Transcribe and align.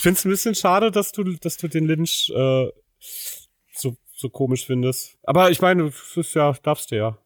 Ich 0.00 0.02
finde 0.02 0.16
es 0.18 0.24
ein 0.24 0.30
bisschen 0.30 0.54
schade, 0.54 0.90
dass 0.90 1.12
du, 1.12 1.24
dass 1.24 1.58
du 1.58 1.68
den 1.68 1.84
Lynch 1.84 2.32
äh, 2.34 2.70
so, 3.70 3.98
so 4.16 4.30
komisch 4.30 4.64
findest. 4.64 5.18
Aber 5.24 5.50
ich 5.50 5.60
meine, 5.60 5.92
ist 6.16 6.34
ja, 6.34 6.54
darfst 6.62 6.90
du 6.90 6.96
ja. 6.96 7.18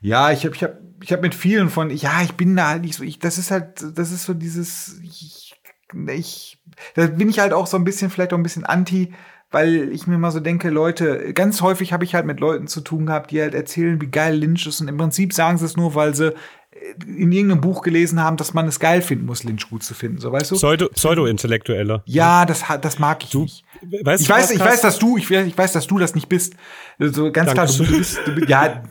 Ja, 0.00 0.30
ich 0.30 0.44
habe 0.44 0.54
ich 0.54 0.62
hab, 0.62 0.78
ich 1.02 1.12
hab 1.12 1.22
mit 1.22 1.34
vielen 1.34 1.70
von, 1.70 1.90
ja, 1.90 2.22
ich 2.22 2.34
bin 2.34 2.54
da 2.54 2.68
halt 2.68 2.82
nicht 2.82 2.94
so, 2.94 3.02
ich, 3.02 3.18
das 3.18 3.36
ist 3.36 3.50
halt, 3.50 3.84
das 3.98 4.12
ist 4.12 4.26
so 4.26 4.32
dieses, 4.32 5.00
ich, 5.02 5.54
ich, 6.06 6.58
da 6.94 7.08
bin 7.08 7.28
ich 7.28 7.40
halt 7.40 7.52
auch 7.52 7.66
so 7.66 7.78
ein 7.78 7.84
bisschen, 7.84 8.10
vielleicht 8.10 8.32
auch 8.32 8.38
ein 8.38 8.44
bisschen 8.44 8.64
anti, 8.64 9.12
weil 9.50 9.90
ich 9.90 10.06
mir 10.06 10.18
mal 10.18 10.30
so 10.30 10.38
denke, 10.38 10.70
Leute, 10.70 11.34
ganz 11.34 11.62
häufig 11.62 11.92
habe 11.92 12.04
ich 12.04 12.14
halt 12.14 12.26
mit 12.26 12.38
Leuten 12.38 12.68
zu 12.68 12.82
tun 12.82 13.06
gehabt, 13.06 13.32
die 13.32 13.42
halt 13.42 13.54
erzählen, 13.54 14.00
wie 14.00 14.06
geil 14.06 14.36
Lynch 14.36 14.68
ist 14.68 14.80
und 14.80 14.86
im 14.86 14.98
Prinzip 14.98 15.32
sagen 15.32 15.58
sie 15.58 15.64
es 15.64 15.76
nur, 15.76 15.96
weil 15.96 16.14
sie 16.14 16.32
in 17.06 17.32
irgendeinem 17.32 17.60
Buch 17.60 17.82
gelesen 17.82 18.20
haben, 18.20 18.36
dass 18.36 18.54
man 18.54 18.66
es 18.66 18.80
geil 18.80 19.02
finden 19.02 19.26
muss, 19.26 19.44
Lynch 19.44 19.68
gut 19.68 19.82
zu 19.82 19.94
finden, 19.94 20.18
so 20.18 20.32
weißt 20.32 20.50
du? 20.50 20.54
Pseudo, 20.56 20.88
Pseudo-Intellektuelle. 20.88 22.02
Ja, 22.06 22.44
das 22.44 22.64
das 22.80 22.98
mag 22.98 23.24
ich 23.24 23.30
du, 23.30 23.42
nicht. 23.42 23.64
Weißt 24.02 24.22
ich 24.22 24.28
weiß, 24.28 24.50
ich 24.52 24.60
weiß, 24.60 24.80
dass 24.80 24.98
du, 24.98 25.16
ich, 25.16 25.30
ich 25.30 25.58
weiß, 25.58 25.72
dass 25.72 25.86
du 25.86 25.98
das 25.98 26.14
nicht 26.14 26.28
bist. 26.28 26.54
So 26.98 27.32
ganz 27.32 27.52
Danke. 27.52 27.52
klar, 27.52 27.66
du, 27.66 27.96
bist, 27.96 28.20
du 28.24 28.34
bist, 28.34 28.48
ja, 28.48 28.82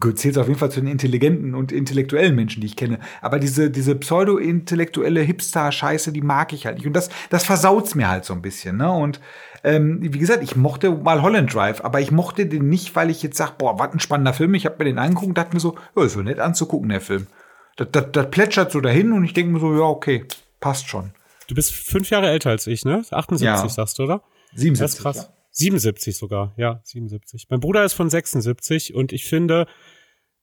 du 0.00 0.12
zählst 0.12 0.38
auf 0.38 0.48
jeden 0.48 0.58
Fall 0.58 0.70
zu 0.70 0.80
den 0.80 0.88
intelligenten 0.88 1.54
und 1.54 1.72
intellektuellen 1.72 2.34
Menschen, 2.34 2.60
die 2.60 2.66
ich 2.66 2.76
kenne. 2.76 2.98
Aber 3.20 3.38
diese, 3.38 3.70
diese 3.70 3.94
pseudo-intellektuelle 3.94 5.20
Hipster-Scheiße, 5.20 6.12
die 6.12 6.22
mag 6.22 6.52
ich 6.52 6.66
halt 6.66 6.78
nicht. 6.78 6.86
Und 6.86 6.94
das, 6.94 7.10
das 7.28 7.44
versaut's 7.44 7.94
mir 7.94 8.08
halt 8.08 8.24
so 8.24 8.34
ein 8.34 8.42
bisschen, 8.42 8.76
ne? 8.78 8.90
Und 8.90 9.20
ähm, 9.62 9.98
wie 10.00 10.18
gesagt, 10.18 10.42
ich 10.42 10.56
mochte 10.56 10.90
mal 10.90 11.22
Holland 11.22 11.54
Drive, 11.54 11.84
aber 11.84 12.00
ich 12.00 12.10
mochte 12.10 12.46
den 12.46 12.68
nicht, 12.68 12.96
weil 12.96 13.10
ich 13.10 13.22
jetzt 13.22 13.36
sag, 13.36 13.58
boah, 13.58 13.78
was 13.78 13.92
ein 13.92 14.00
spannender 14.00 14.32
Film. 14.32 14.54
Ich 14.54 14.64
habe 14.64 14.76
mir 14.78 14.84
den 14.84 14.98
angeguckt 14.98 15.28
und 15.28 15.38
dachte 15.38 15.54
mir 15.54 15.60
so, 15.60 15.76
ja, 15.96 16.04
ist 16.04 16.14
so 16.14 16.22
nett 16.22 16.40
anzugucken, 16.40 16.88
der 16.88 17.00
Film. 17.00 17.26
Das, 17.76 17.88
das, 17.92 18.06
das 18.12 18.30
plätschert 18.30 18.72
so 18.72 18.80
dahin 18.80 19.12
und 19.12 19.24
ich 19.24 19.34
denke 19.34 19.52
mir 19.52 19.60
so, 19.60 19.74
ja, 19.74 19.82
okay, 19.82 20.24
passt 20.60 20.88
schon. 20.88 21.12
Du 21.48 21.54
bist 21.54 21.74
fünf 21.74 22.10
Jahre 22.10 22.30
älter 22.30 22.50
als 22.50 22.66
ich, 22.66 22.84
ne? 22.84 23.02
78 23.10 23.44
ja. 23.44 23.68
sagst 23.68 23.98
du, 23.98 24.04
oder? 24.04 24.22
77. 24.54 24.78
Das 24.78 24.94
ist 24.94 25.02
krass. 25.02 25.16
Ja. 25.16 25.36
77 25.52 26.16
sogar, 26.16 26.54
ja, 26.56 26.80
77. 26.84 27.46
Mein 27.50 27.60
Bruder 27.60 27.84
ist 27.84 27.94
von 27.94 28.08
76 28.08 28.94
und 28.94 29.12
ich 29.12 29.26
finde, 29.26 29.66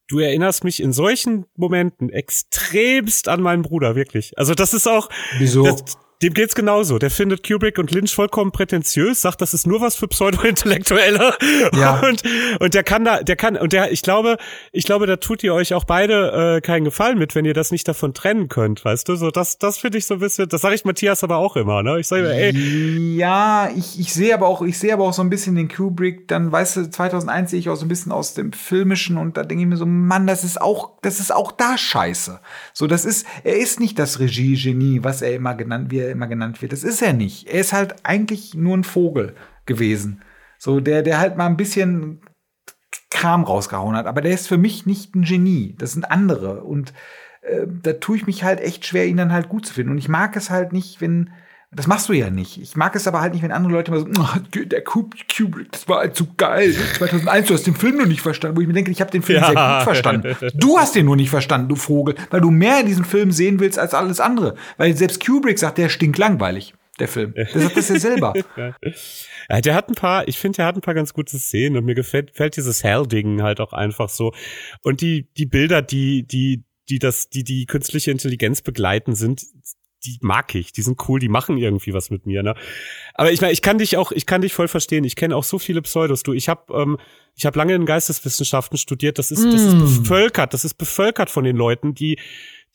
du 0.08 0.20
erinnerst 0.20 0.64
mich 0.64 0.82
in 0.82 0.92
solchen 0.94 1.45
Momenten 1.56 2.09
extremst 2.09 3.28
an 3.28 3.42
meinen 3.42 3.62
Bruder, 3.62 3.95
wirklich. 3.95 4.38
Also 4.38 4.54
das 4.54 4.73
ist 4.73 4.88
auch. 4.88 5.09
Wieso? 5.38 5.64
Das, 5.64 5.98
dem 6.23 6.34
geht's 6.34 6.56
genauso. 6.56 6.98
Der 6.98 7.12
findet 7.12 7.48
Kubrick 7.48 7.78
und 7.78 7.92
Lynch 7.92 8.16
vollkommen 8.16 8.52
prätentiös, 8.52 9.22
sagt, 9.22 9.40
das 9.40 9.54
ist 9.54 9.68
nur 9.68 9.82
was 9.82 9.96
für 9.96 10.08
Pseudo-Intellektuelle. 10.08 11.34
Ja. 11.73 12.00
Und, 12.08 12.23
und 12.60 12.73
der 12.73 12.84
kann 12.84 13.04
da, 13.04 13.22
der 13.22 13.36
kann, 13.36 13.58
und 13.58 13.73
der, 13.73 13.92
ich 13.92 14.02
glaube, 14.02 14.38
ich 14.72 14.86
glaube, 14.86 15.08
da 15.08 15.18
tut 15.18 15.44
ihr 15.44 15.54
euch 15.54 15.73
auch 15.73 15.84
beide 15.84 16.58
äh, 16.58 16.62
keinen 16.62 16.86
Gefallen 16.86 17.18
mit, 17.18 17.36
wenn 17.36 17.44
ihr 17.44 17.54
das 17.54 17.72
nicht 17.72 17.88
davon 17.88 18.14
trennen 18.14 18.48
könnt, 18.48 18.86
weißt 18.86 19.10
du? 19.10 19.16
So, 19.16 19.32
das, 19.32 19.58
das 19.58 19.78
finde 19.78 19.98
ich 19.98 20.06
so 20.06 20.16
ein 20.16 20.20
bisschen, 20.20 20.48
das 20.48 20.62
sage 20.62 20.76
ich 20.76 20.86
Matthias 20.86 21.23
aber 21.23 21.38
auch 21.38 21.56
immer, 21.56 21.84
ne? 21.84 22.00
Ich 22.00 22.08
sage 22.08 22.32
ey. 22.32 22.52
Ja, 23.16 23.70
ich, 23.76 24.00
ich 24.00 24.14
sehe 24.14 24.34
aber 24.34 24.48
auch, 24.48 24.62
ich 24.62 24.78
sehe 24.78 24.94
aber 24.94 25.06
auch 25.06 25.14
so 25.14 25.22
ein 25.22 25.30
bisschen 25.30 25.56
den 25.56 25.68
Kubrick, 25.68 26.28
dann 26.28 26.52
weißt 26.52 26.78
du, 26.78 26.90
2001 26.90 27.52
sehe 27.52 27.60
ich 27.60 27.70
auch 27.70 27.76
so 27.76 27.86
ein 27.86 27.90
bisschen 27.90 28.12
aus 28.12 28.34
dem 28.34 28.54
Filmischen 28.54 29.18
und 29.18 29.38
da 29.38 29.44
denke 29.44 29.64
ich 29.64 29.70
mir 29.70 29.78
so, 29.78 29.86
Mann, 29.86 30.28
das 30.28 30.44
ist 30.44 30.62
auch, 30.62 30.92
das 31.02 31.20
ist 31.20 31.34
auch 31.34 31.52
da 31.52 31.78
scheiße. 31.78 32.40
So, 32.73 32.88
das 32.88 33.06
ist, 33.06 33.26
er 33.44 33.58
ist 33.58 33.80
nicht 33.80 34.00
das 34.00 34.20
Regie-Genie, 34.20 35.04
was 35.04 35.22
er 35.22 35.36
immer 35.36 35.56
genannt 35.56 35.92
wird 35.92 36.07
immer 36.12 36.28
genannt 36.28 36.62
wird. 36.62 36.72
Das 36.72 36.84
ist 36.84 37.02
er 37.02 37.14
nicht. 37.14 37.48
Er 37.48 37.60
ist 37.60 37.74
halt 37.74 37.96
eigentlich 38.04 38.54
nur 38.54 38.76
ein 38.78 38.84
Vogel 38.84 39.36
gewesen. 39.66 40.22
So, 40.58 40.80
der, 40.80 41.04
der 41.04 41.20
halt 41.20 41.38
mal 41.38 41.48
ein 41.48 41.58
bisschen 41.58 42.22
Kram 43.10 43.44
rausgehauen 43.44 43.96
hat. 43.96 44.06
Aber 44.06 44.22
der 44.22 44.34
ist 44.34 44.48
für 44.48 44.58
mich 44.58 44.86
nicht 44.86 45.16
ein 45.16 45.24
Genie. 45.24 45.76
Das 45.78 45.94
sind 45.94 46.10
andere. 46.10 46.64
Und 46.64 46.94
äh, 47.42 47.68
da 47.68 47.94
tue 47.94 48.18
ich 48.18 48.28
mich 48.28 48.44
halt 48.44 48.60
echt 48.60 48.86
schwer, 48.86 49.08
ihn 49.08 49.18
dann 49.18 49.34
halt 49.34 49.50
gut 49.50 49.66
zu 49.66 49.74
finden. 49.74 49.92
Und 49.92 49.98
ich 49.98 50.10
mag 50.10 50.36
es 50.36 50.50
halt 50.50 50.74
nicht, 50.74 51.02
wenn 51.02 51.32
das 51.72 51.86
machst 51.86 52.08
du 52.08 52.14
ja 52.14 52.30
nicht. 52.30 52.62
Ich 52.62 52.78
mag 52.78 52.96
es 52.96 53.08
aber 53.08 53.20
halt 53.20 53.34
nicht, 53.34 53.44
wenn 53.44 53.52
andere 53.52 53.73
Leute 53.73 53.92
mal 53.92 54.00
so, 54.00 54.08
oh, 54.08 54.40
der 54.54 54.84
Kubrick, 54.84 55.72
das 55.72 55.88
war 55.90 56.00
halt 56.00 56.16
so 56.16 56.26
geil. 56.38 56.73
2001, 56.73 57.48
du 57.48 57.54
hast 57.54 57.68
den 57.68 57.76
Film 57.76 57.98
noch 57.98 58.06
nicht 58.06 58.22
verstanden. 58.22 58.56
Wo 58.56 58.62
ich 58.62 58.68
mir 58.68 58.73
denke, 58.73 58.90
ich 58.90 59.02
habe 59.02 59.12
den 59.12 59.22
Film 59.22 59.42
ja. 59.42 59.48
sehr 59.48 59.56
gut 59.56 59.83
verstanden. 59.83 60.36
Du 60.55 60.78
hast 60.78 60.95
den 60.95 61.05
nur 61.05 61.17
nicht 61.17 61.30
verstanden, 61.30 61.67
du 61.67 61.76
Vogel, 61.76 62.16
weil 62.30 62.39
du 62.39 62.52
mehr 62.52 62.80
in 62.80 62.86
diesem 62.86 63.04
Film 63.04 63.32
sehen 63.32 63.60
willst 63.60 63.78
als 63.78 63.94
alles 63.94 64.22
andere. 64.22 64.55
Weil 64.78 64.95
selbst 64.95 65.26
Kubrick 65.26 65.60
sagt, 65.60 65.78
der 65.78 65.89
stinkt 65.89 66.17
langweilig, 66.17 66.73
der 67.00 67.10
Film. 67.10 67.33
Der 67.33 67.48
sagt 67.48 67.76
das 67.76 67.89
ja 67.89 67.99
selber. 67.99 68.34
Ja, 69.49 69.61
der 69.61 69.76
hat 69.76 69.88
ein 69.88 69.95
paar, 69.95 70.28
ich 70.28 70.38
finde, 70.38 70.58
der 70.58 70.66
hat 70.66 70.76
ein 70.76 70.82
paar 70.82 70.94
ganz 70.94 71.14
gute 71.14 71.39
Szenen 71.39 71.78
und 71.78 71.86
mir 71.86 71.95
gefällt, 71.95 72.32
gefällt 72.32 72.58
dieses 72.58 72.84
Hell-Ding 72.84 73.42
halt 73.42 73.61
auch 73.61 73.72
einfach 73.72 74.10
so. 74.10 74.34
Und 74.84 74.99
die, 74.99 75.30
die 75.38 75.45
Bilder, 75.45 75.82
die, 75.82 76.28
die, 76.28 76.66
die 76.89 76.99
das, 76.99 77.30
die 77.30 77.45
die 77.45 77.66
künstliche 77.66 78.11
Intelligenz 78.11 78.61
begleiten, 78.61 79.16
sind 79.16 79.42
die 80.08 80.18
mag 80.22 80.56
ich, 80.56 80.72
die 80.72 80.82
sind 80.82 80.98
cool, 81.08 81.20
die 81.20 81.30
machen 81.30 81.58
irgendwie 81.58 81.94
was 81.94 82.10
mit 82.10 82.26
mir, 82.26 82.44
ne? 82.44 82.56
Aber 83.14 83.32
ich 83.32 83.42
meine, 83.42 83.54
ich 83.54 83.62
kann 83.62 83.78
dich 83.78 83.98
auch, 83.98 84.12
ich 84.12 84.26
kann 84.26 84.42
dich 84.42 84.54
voll 84.54 84.68
verstehen. 84.68 85.04
Ich 85.04 85.16
kenne 85.16 85.36
auch 85.36 85.44
so 85.44 85.60
viele 85.60 85.82
Pseudos. 85.82 86.23
Du, 86.23 86.34
ich 86.34 86.50
habe, 86.50 86.73
ähm, 86.73 86.98
ich 87.36 87.45
habe 87.45 87.58
lange 87.58 87.73
in 87.73 87.86
Geisteswissenschaften 87.86 88.78
studiert. 88.78 89.20
Das 89.20 89.32
ist, 89.32 89.44
mm. 89.44 89.52
das 89.52 89.62
ist 89.62 89.76
mm. 89.76 89.80
bevölkert, 89.80 90.54
das 90.54 90.66
ist 90.66 90.76
bevölkert 90.76 91.30
von 91.30 91.44
den 91.44 91.56
Leuten, 91.56 91.94
die 91.94 92.17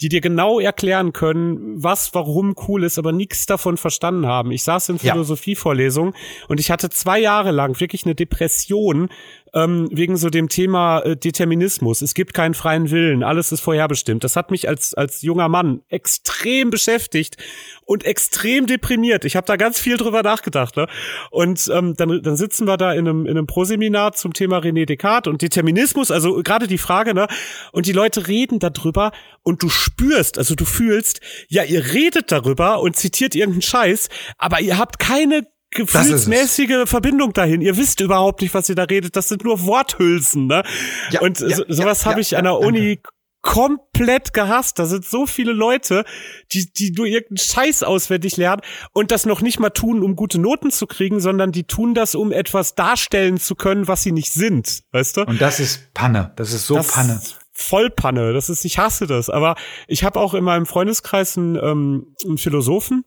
die 0.01 0.09
dir 0.09 0.21
genau 0.21 0.59
erklären 0.59 1.13
können, 1.13 1.81
was 1.81 2.13
warum 2.13 2.57
cool 2.67 2.83
ist, 2.83 2.99
aber 2.99 3.13
nichts 3.13 3.47
davon 3.47 3.77
verstanden 3.77 4.27
haben. 4.27 4.51
Ich 4.51 4.65
saß 4.65 4.89
in 4.89 4.99
Philosophievorlesungen 4.99 6.15
und 6.49 6.59
ich 6.59 6.73
hatte 6.73 6.91
zwei 6.91 7.21
Jahre 7.21 7.53
lang 7.53 7.79
wirklich 7.79 8.05
eine 8.05 8.17
Depression, 8.17 9.11
ähm, 9.55 9.89
wegen 9.91 10.17
so 10.17 10.31
dem 10.31 10.49
Thema 10.49 11.01
äh, 11.01 11.17
Determinismus. 11.17 12.03
Es 12.03 12.15
gibt 12.15 12.35
keinen 12.35 12.55
freien 12.55 12.91
Willen, 12.91 13.23
alles 13.23 13.53
ist 13.53 13.61
vorherbestimmt. 13.61 14.25
Das 14.25 14.37
hat 14.37 14.51
mich 14.51 14.69
als, 14.69 14.95
als 14.95 15.23
junger 15.23 15.49
Mann 15.49 15.83
extrem 15.89 16.71
beschäftigt 16.71 17.37
und 17.85 18.05
extrem 18.05 18.67
deprimiert. 18.67 19.25
Ich 19.25 19.37
habe 19.37 19.47
da 19.47 19.57
ganz 19.57 19.79
viel 19.79 19.97
drüber 19.97 20.23
nachgedacht. 20.23 20.77
Ne? 20.77 20.87
Und 21.31 21.71
ähm, 21.73 21.95
dann, 21.97 22.23
dann 22.23 22.37
sitzen 22.37 22.67
wir 22.67 22.77
da 22.77 22.93
in 22.93 23.07
einem, 23.07 23.27
in 23.27 23.33
einem 23.33 23.47
Proseminar 23.47 24.13
zum 24.13 24.33
Thema 24.33 24.59
René 24.59 24.87
Descartes 24.87 25.31
und 25.31 25.43
Determinismus, 25.43 26.11
also 26.11 26.43
gerade 26.43 26.67
die 26.67 26.79
Frage, 26.79 27.15
ne? 27.15 27.27
Und 27.73 27.87
die 27.87 27.93
Leute 27.93 28.29
reden 28.29 28.59
darüber 28.59 29.13
und 29.43 29.63
du 29.63 29.69
spürst, 29.69 30.39
also 30.39 30.55
du 30.55 30.65
fühlst, 30.65 31.21
ja, 31.49 31.65
ihr 31.65 31.93
redet 31.93 32.33
darüber 32.33 32.81
und 32.81 32.97
zitiert 32.97 33.35
irgendeinen 33.35 33.63
Scheiß, 33.63 34.09
aber 34.39 34.61
ihr 34.61 34.79
habt 34.79 34.99
keine 34.99 35.47
gefühlsmäßige 35.73 36.87
Verbindung 36.89 37.33
dahin. 37.33 37.61
Ihr 37.61 37.77
wisst 37.77 38.01
überhaupt 38.01 38.43
nicht, 38.43 38.55
was 38.55 38.69
ihr 38.69 38.75
da 38.75 38.85
redet. 38.85 39.17
Das 39.17 39.29
sind 39.29 39.45
nur 39.45 39.63
Worthülsen, 39.63 40.47
ne? 40.47 40.63
Ja, 41.11 41.21
und 41.21 41.41
ja, 41.41 41.57
so, 41.57 41.65
sowas 41.69 42.05
ja, 42.05 42.11
habe 42.11 42.21
ich 42.21 42.37
an 42.37 42.45
der 42.45 42.59
Uni 42.59 42.97
danke. 42.97 43.11
komplett 43.43 44.33
gehasst. 44.33 44.79
Da 44.79 44.87
sind 44.87 45.05
so 45.05 45.27
viele 45.27 45.53
Leute, 45.53 46.05
die, 46.53 46.73
die 46.73 46.93
nur 46.93 47.07
irgendeinen 47.07 47.39
Scheiß 47.39 47.83
auswendig 47.83 48.37
lernen 48.37 48.63
und 48.93 49.11
das 49.11 49.27
noch 49.27 49.41
nicht 49.41 49.59
mal 49.59 49.71
tun, 49.71 50.03
um 50.03 50.15
gute 50.15 50.39
Noten 50.39 50.71
zu 50.71 50.87
kriegen, 50.87 51.21
sondern 51.21 51.53
die 51.53 51.65
tun 51.65 51.95
das, 51.95 52.15
um 52.15 52.33
etwas 52.33 52.75
darstellen 52.75 53.39
zu 53.39 53.55
können, 53.55 53.89
was 53.89 54.03
sie 54.03 54.13
nicht 54.13 54.33
sind. 54.33 54.85
Weißt 54.93 55.17
du? 55.17 55.23
Und 55.23 55.41
das 55.41 55.61
ist 55.61 55.93
Panne. 55.95 56.33
Das 56.37 56.53
ist 56.53 56.67
so 56.67 56.77
das 56.77 56.89
Panne. 56.89 57.21
Vollpanne. 57.53 58.33
Das 58.33 58.49
ist, 58.49 58.65
ich 58.65 58.79
hasse 58.79 59.07
das. 59.07 59.29
Aber 59.29 59.57
ich 59.87 60.05
habe 60.05 60.19
auch 60.19 60.35
in 60.35 60.43
meinem 60.43 60.67
Freundeskreis 60.67 61.37
einen, 61.37 61.57
ähm, 61.57 62.15
einen 62.25 62.39
Philosophen, 62.39 63.05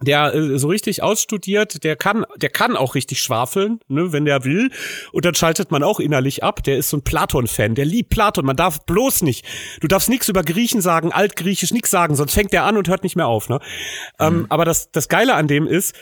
der 0.00 0.34
äh, 0.34 0.58
so 0.58 0.68
richtig 0.68 1.02
ausstudiert, 1.02 1.82
der 1.84 1.96
kann, 1.96 2.24
der 2.36 2.50
kann 2.50 2.76
auch 2.76 2.94
richtig 2.94 3.20
schwafeln, 3.20 3.80
ne, 3.88 4.12
wenn 4.12 4.24
der 4.24 4.44
will. 4.44 4.70
Und 5.12 5.24
dann 5.24 5.34
schaltet 5.34 5.70
man 5.70 5.82
auch 5.82 6.00
innerlich 6.00 6.42
ab. 6.42 6.62
Der 6.62 6.76
ist 6.78 6.90
so 6.90 6.98
ein 6.98 7.02
Platon-Fan, 7.02 7.74
der 7.74 7.84
liebt 7.84 8.10
Platon. 8.10 8.44
Man 8.44 8.56
darf 8.56 8.84
bloß 8.86 9.22
nicht, 9.22 9.44
du 9.80 9.88
darfst 9.88 10.08
nichts 10.08 10.28
über 10.28 10.42
Griechen 10.42 10.80
sagen, 10.80 11.12
Altgriechisch 11.12 11.72
nichts 11.72 11.90
sagen, 11.90 12.14
sonst 12.14 12.34
fängt 12.34 12.52
der 12.52 12.64
an 12.64 12.76
und 12.76 12.88
hört 12.88 13.02
nicht 13.02 13.16
mehr 13.16 13.26
auf. 13.26 13.48
Ne? 13.48 13.60
Ähm, 14.18 14.32
mhm. 14.32 14.38
Ähm, 14.40 14.46
aber 14.50 14.64
das, 14.64 14.90
das 14.92 15.08
Geile 15.08 15.34
an 15.34 15.48
dem 15.48 15.66
ist, 15.66 15.94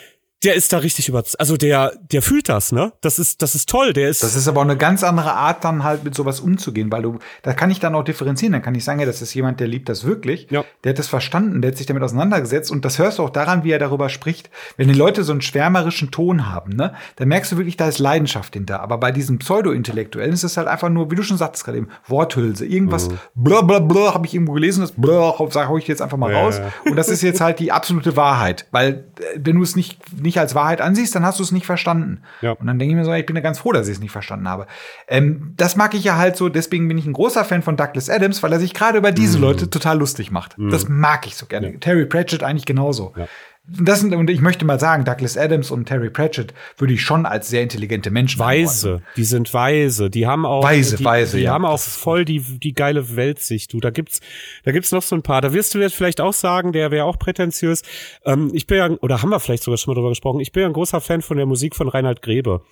der 0.45 0.55
ist 0.55 0.73
da 0.73 0.79
richtig 0.79 1.09
über, 1.09 1.25
also 1.39 1.57
der, 1.57 1.93
der 2.13 2.21
fühlt 2.21 2.49
das, 2.49 2.71
ne? 2.71 2.93
Das 3.01 3.19
ist, 3.19 3.41
das 3.41 3.55
ist 3.55 3.69
toll. 3.69 3.95
Der 3.95 4.11
ist. 4.11 4.23
Das 4.23 4.37
ist 4.37 4.47
aber 4.47 4.61
auch 4.61 4.65
eine 4.65 4.77
ganz 4.77 5.03
andere 5.03 5.33
Art, 5.33 5.65
dann 5.65 5.83
halt 5.83 6.05
mit 6.05 6.15
sowas 6.15 6.41
umzugehen, 6.41 6.93
weil 6.93 7.03
du, 7.03 7.19
da 7.43 7.55
kann 7.55 7.71
ich 7.71 7.81
dann 7.81 7.95
auch 7.95 8.05
differenzieren. 8.05 8.53
Dann 8.53 8.63
kann 8.63 8.75
ich 8.75 8.85
sagen, 8.85 9.01
ja, 9.01 9.07
das 9.07 9.23
ist 9.23 9.33
jemand, 9.33 9.61
der 9.61 9.67
liebt 9.67 9.89
das 9.89 10.05
wirklich. 10.05 10.49
Ja. 10.51 10.65
Der 10.85 10.91
hat 10.91 10.99
das 10.99 11.09
verstanden, 11.09 11.63
der 11.63 11.71
hat 11.71 11.79
sich 11.79 11.87
damit 11.87 12.03
auseinandergesetzt 12.03 12.71
und 12.71 12.85
das 12.85 12.99
hörst 12.99 13.19
du 13.19 13.23
auch 13.23 13.31
daran, 13.31 13.65
wie 13.65 13.71
er 13.71 13.79
darüber 13.79 14.11
spricht. 14.11 14.51
Wenn 14.77 14.89
die 14.89 14.95
Leute 14.95 15.25
so 15.25 15.33
einen 15.33 15.41
schwärmerischen 15.41 16.11
Ton 16.11 16.51
haben, 16.51 16.77
ne, 16.77 16.95
dann 17.17 17.29
merkst 17.29 17.53
du 17.53 17.57
wirklich, 17.57 17.79
da 17.79 17.89
ist 17.89 17.99
Leidenschaft 17.99 18.53
hinter. 18.55 18.81
Aber 18.81 18.99
bei 18.99 19.13
diesem 19.13 19.39
Pseudo-Intellektuellen 19.39 20.35
ist 20.35 20.45
es 20.45 20.59
halt 20.59 20.69
einfach 20.69 20.91
nur, 20.91 21.11
wie 21.11 21.15
du 21.15 21.23
schon 21.23 21.39
sagtest 21.39 21.65
gerade 21.65 21.79
eben, 21.79 21.89
Worthülse. 22.07 22.67
Irgendwas, 22.67 23.09
mhm. 23.09 23.19
bla, 23.35 23.63
bla, 23.63 23.79
bla, 23.79 24.13
habe 24.13 24.27
ich 24.27 24.35
irgendwo 24.35 24.53
gelesen, 24.53 24.83
das 24.83 24.93
bla, 24.93 25.35
sag 25.49 25.69
hau 25.69 25.79
ich 25.79 25.89
jetzt 25.89 26.03
einfach 26.03 26.19
mal 26.19 26.31
ja, 26.31 26.41
raus. 26.41 26.61
Und 26.85 26.97
das 26.97 27.09
ist 27.09 27.23
jetzt 27.23 27.41
halt 27.41 27.59
die 27.59 27.73
absolute 27.73 28.17
Wahrheit. 28.17 28.67
Weil, 28.71 29.07
äh, 29.19 29.39
wenn 29.39 29.57
du 29.57 29.63
es 29.63 29.77
nicht, 29.77 29.99
nicht 30.27 30.39
als 30.39 30.55
Wahrheit 30.55 30.81
ansiehst, 30.81 31.15
dann 31.15 31.25
hast 31.25 31.39
du 31.39 31.43
es 31.43 31.53
nicht 31.53 31.65
verstanden. 31.65 32.23
Ja. 32.43 32.53
Und 32.53 32.67
dann 32.67 32.79
denke 32.79 32.93
ich 32.93 32.99
mir 32.99 33.05
so, 33.05 33.13
ich 33.13 33.25
bin 33.25 33.37
ja 33.37 33.43
ganz 33.43 33.59
froh, 33.59 33.73
dass 33.73 33.89
ich 33.89 33.95
es 33.95 34.01
nicht 34.01 34.11
verstanden 34.11 34.49
habe. 34.49 34.67
Ähm, 35.09 35.55
das 35.57 35.77
mag 35.77 35.95
ich 35.95 36.05
ja 36.05 36.17
halt 36.17 36.37
so, 36.37 36.49
deswegen 36.49 36.89
bin 36.89 36.99
ich 36.99 37.07
ein 37.07 37.15
großer 37.15 37.45
Fan 37.45 37.63
von 37.63 37.77
Douglas 37.77 38.11
Adams, 38.11 38.43
weil 38.43 38.53
er 38.53 38.61
sich 38.61 38.75
gerade 38.75 38.99
über 38.99 39.13
diese 39.13 39.39
mm. 39.39 39.41
Leute 39.41 39.71
total 39.71 39.99
lustig 39.99 40.31
macht. 40.31 40.59
Mm. 40.59 40.69
Das 40.69 40.89
mag 40.89 41.27
ich 41.27 41.37
so 41.37 41.47
gerne. 41.47 41.73
Ja. 41.73 41.79
Terry 41.79 42.05
Pratchett 42.07 42.43
eigentlich 42.43 42.67
genauso. 42.67 43.15
Ja. 43.17 43.27
Das 43.69 44.01
sind, 44.01 44.15
und 44.15 44.31
ich 44.31 44.41
möchte 44.41 44.65
mal 44.65 44.79
sagen, 44.79 45.05
Douglas 45.05 45.37
Adams 45.37 45.71
und 45.71 45.87
Terry 45.87 46.11
Pratchett 46.11 46.55
würde 46.79 46.95
ich 46.95 47.03
schon 47.03 47.27
als 47.27 47.49
sehr 47.49 47.63
intelligente 47.63 48.11
Menschen 48.11 48.39
Weise, 48.39 48.89
anordnen. 48.89 49.09
die 49.17 49.25
sind 49.25 49.55
weise, 49.55 50.11
die 50.11 50.27
haben 50.27 50.47
auch 50.47 50.63
Weise, 50.63 50.97
die, 50.97 51.05
weise, 51.05 51.37
die 51.39 51.45
ja, 51.45 51.53
haben 51.53 51.65
auch 51.65 51.81
voll 51.81 52.25
die 52.25 52.41
die 52.41 52.73
geile 52.75 53.17
Weltsicht. 53.17 53.73
Du, 53.73 53.81
da 53.81 53.91
gibt's 53.91 54.21
da 54.65 54.73
gibt's 54.73 54.93
noch 54.93 55.03
so 55.03 55.17
ein 55.17 55.23
paar. 55.23 55.41
Da 55.41 55.53
wirst 55.53 55.75
du 55.75 55.79
jetzt 55.79 55.95
vielleicht 55.95 56.21
auch 56.21 56.33
sagen, 56.33 56.73
der 56.73 56.91
wäre 56.91 57.05
auch 57.07 57.19
prätentiös. 57.19 57.83
Ähm, 58.25 58.51
ich 58.55 58.67
bin 58.67 58.79
ja 58.79 58.91
oder 59.01 59.23
haben 59.23 59.31
wir 59.31 59.41
vielleicht 59.41 59.65
sogar 59.65 59.79
schon 59.79 59.93
mal 59.93 59.97
drüber 59.97 60.11
gesprochen. 60.11 60.41
Ich 60.41 60.53
bin 60.53 60.63
ja 60.63 60.69
ein 60.69 60.73
großer 60.73 61.01
Fan 61.01 61.23
von 61.23 61.37
der 61.37 61.47
Musik 61.47 61.75
von 61.75 61.89
Reinhard 61.89 62.23
Grebe. 62.23 62.63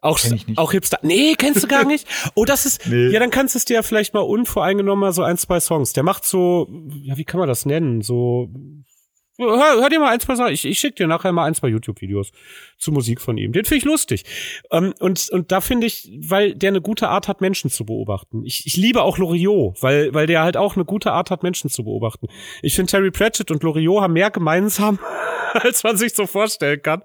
Auch, 0.00 0.20
auch 0.54 0.70
Hipster. 0.70 1.00
Nee, 1.02 1.34
kennst 1.36 1.64
du 1.64 1.66
gar 1.66 1.84
nicht? 1.86 2.06
Oh, 2.36 2.44
das 2.44 2.66
ist, 2.66 2.86
Nee. 2.86 3.08
ja, 3.08 3.18
dann 3.18 3.30
kannst 3.30 3.56
du 3.56 3.58
es 3.58 3.64
dir 3.64 3.74
ja 3.74 3.82
vielleicht 3.82 4.14
mal 4.14 4.20
unvoreingenommen 4.20 5.00
mal 5.00 5.12
so 5.12 5.24
ein, 5.24 5.36
zwei 5.38 5.58
Songs. 5.58 5.92
Der 5.92 6.04
macht 6.04 6.24
so, 6.24 6.68
ja, 7.02 7.16
wie 7.16 7.24
kann 7.24 7.40
man 7.40 7.48
das 7.48 7.66
nennen? 7.66 8.00
So, 8.00 8.48
hör, 9.38 9.80
hör 9.80 9.88
dir 9.88 10.00
mal 10.00 10.12
ein, 10.12 10.20
zwei. 10.20 10.50
Ich, 10.50 10.64
ich 10.64 10.78
schick 10.78 10.96
dir 10.96 11.06
nachher 11.06 11.32
mal 11.32 11.44
ein, 11.44 11.54
zwei 11.54 11.68
YouTube-Videos 11.68 12.32
zu 12.76 12.92
Musik 12.92 13.20
von 13.20 13.38
ihm. 13.38 13.52
Den 13.52 13.64
finde 13.64 13.78
ich 13.78 13.84
lustig. 13.84 14.24
Ähm, 14.70 14.94
und, 15.00 15.28
und 15.30 15.52
da 15.52 15.60
finde 15.60 15.86
ich, 15.86 16.10
weil 16.18 16.54
der 16.54 16.68
eine 16.68 16.80
gute 16.80 17.08
Art 17.08 17.28
hat, 17.28 17.40
Menschen 17.40 17.70
zu 17.70 17.84
beobachten. 17.86 18.44
Ich, 18.44 18.66
ich 18.66 18.76
liebe 18.76 19.02
auch 19.02 19.18
Loriot, 19.18 19.82
weil, 19.82 20.12
weil 20.14 20.26
der 20.26 20.42
halt 20.42 20.56
auch 20.56 20.76
eine 20.76 20.84
gute 20.84 21.12
Art 21.12 21.30
hat, 21.30 21.42
Menschen 21.42 21.70
zu 21.70 21.84
beobachten. 21.84 22.28
Ich 22.62 22.74
finde, 22.74 22.90
Terry 22.90 23.10
Pratchett 23.10 23.50
und 23.50 23.62
Loriot 23.62 24.02
haben 24.02 24.12
mehr 24.12 24.30
gemeinsam, 24.30 24.98
als 25.54 25.82
man 25.84 25.96
sich 25.96 26.14
so 26.14 26.26
vorstellen 26.26 26.82
kann. 26.82 27.02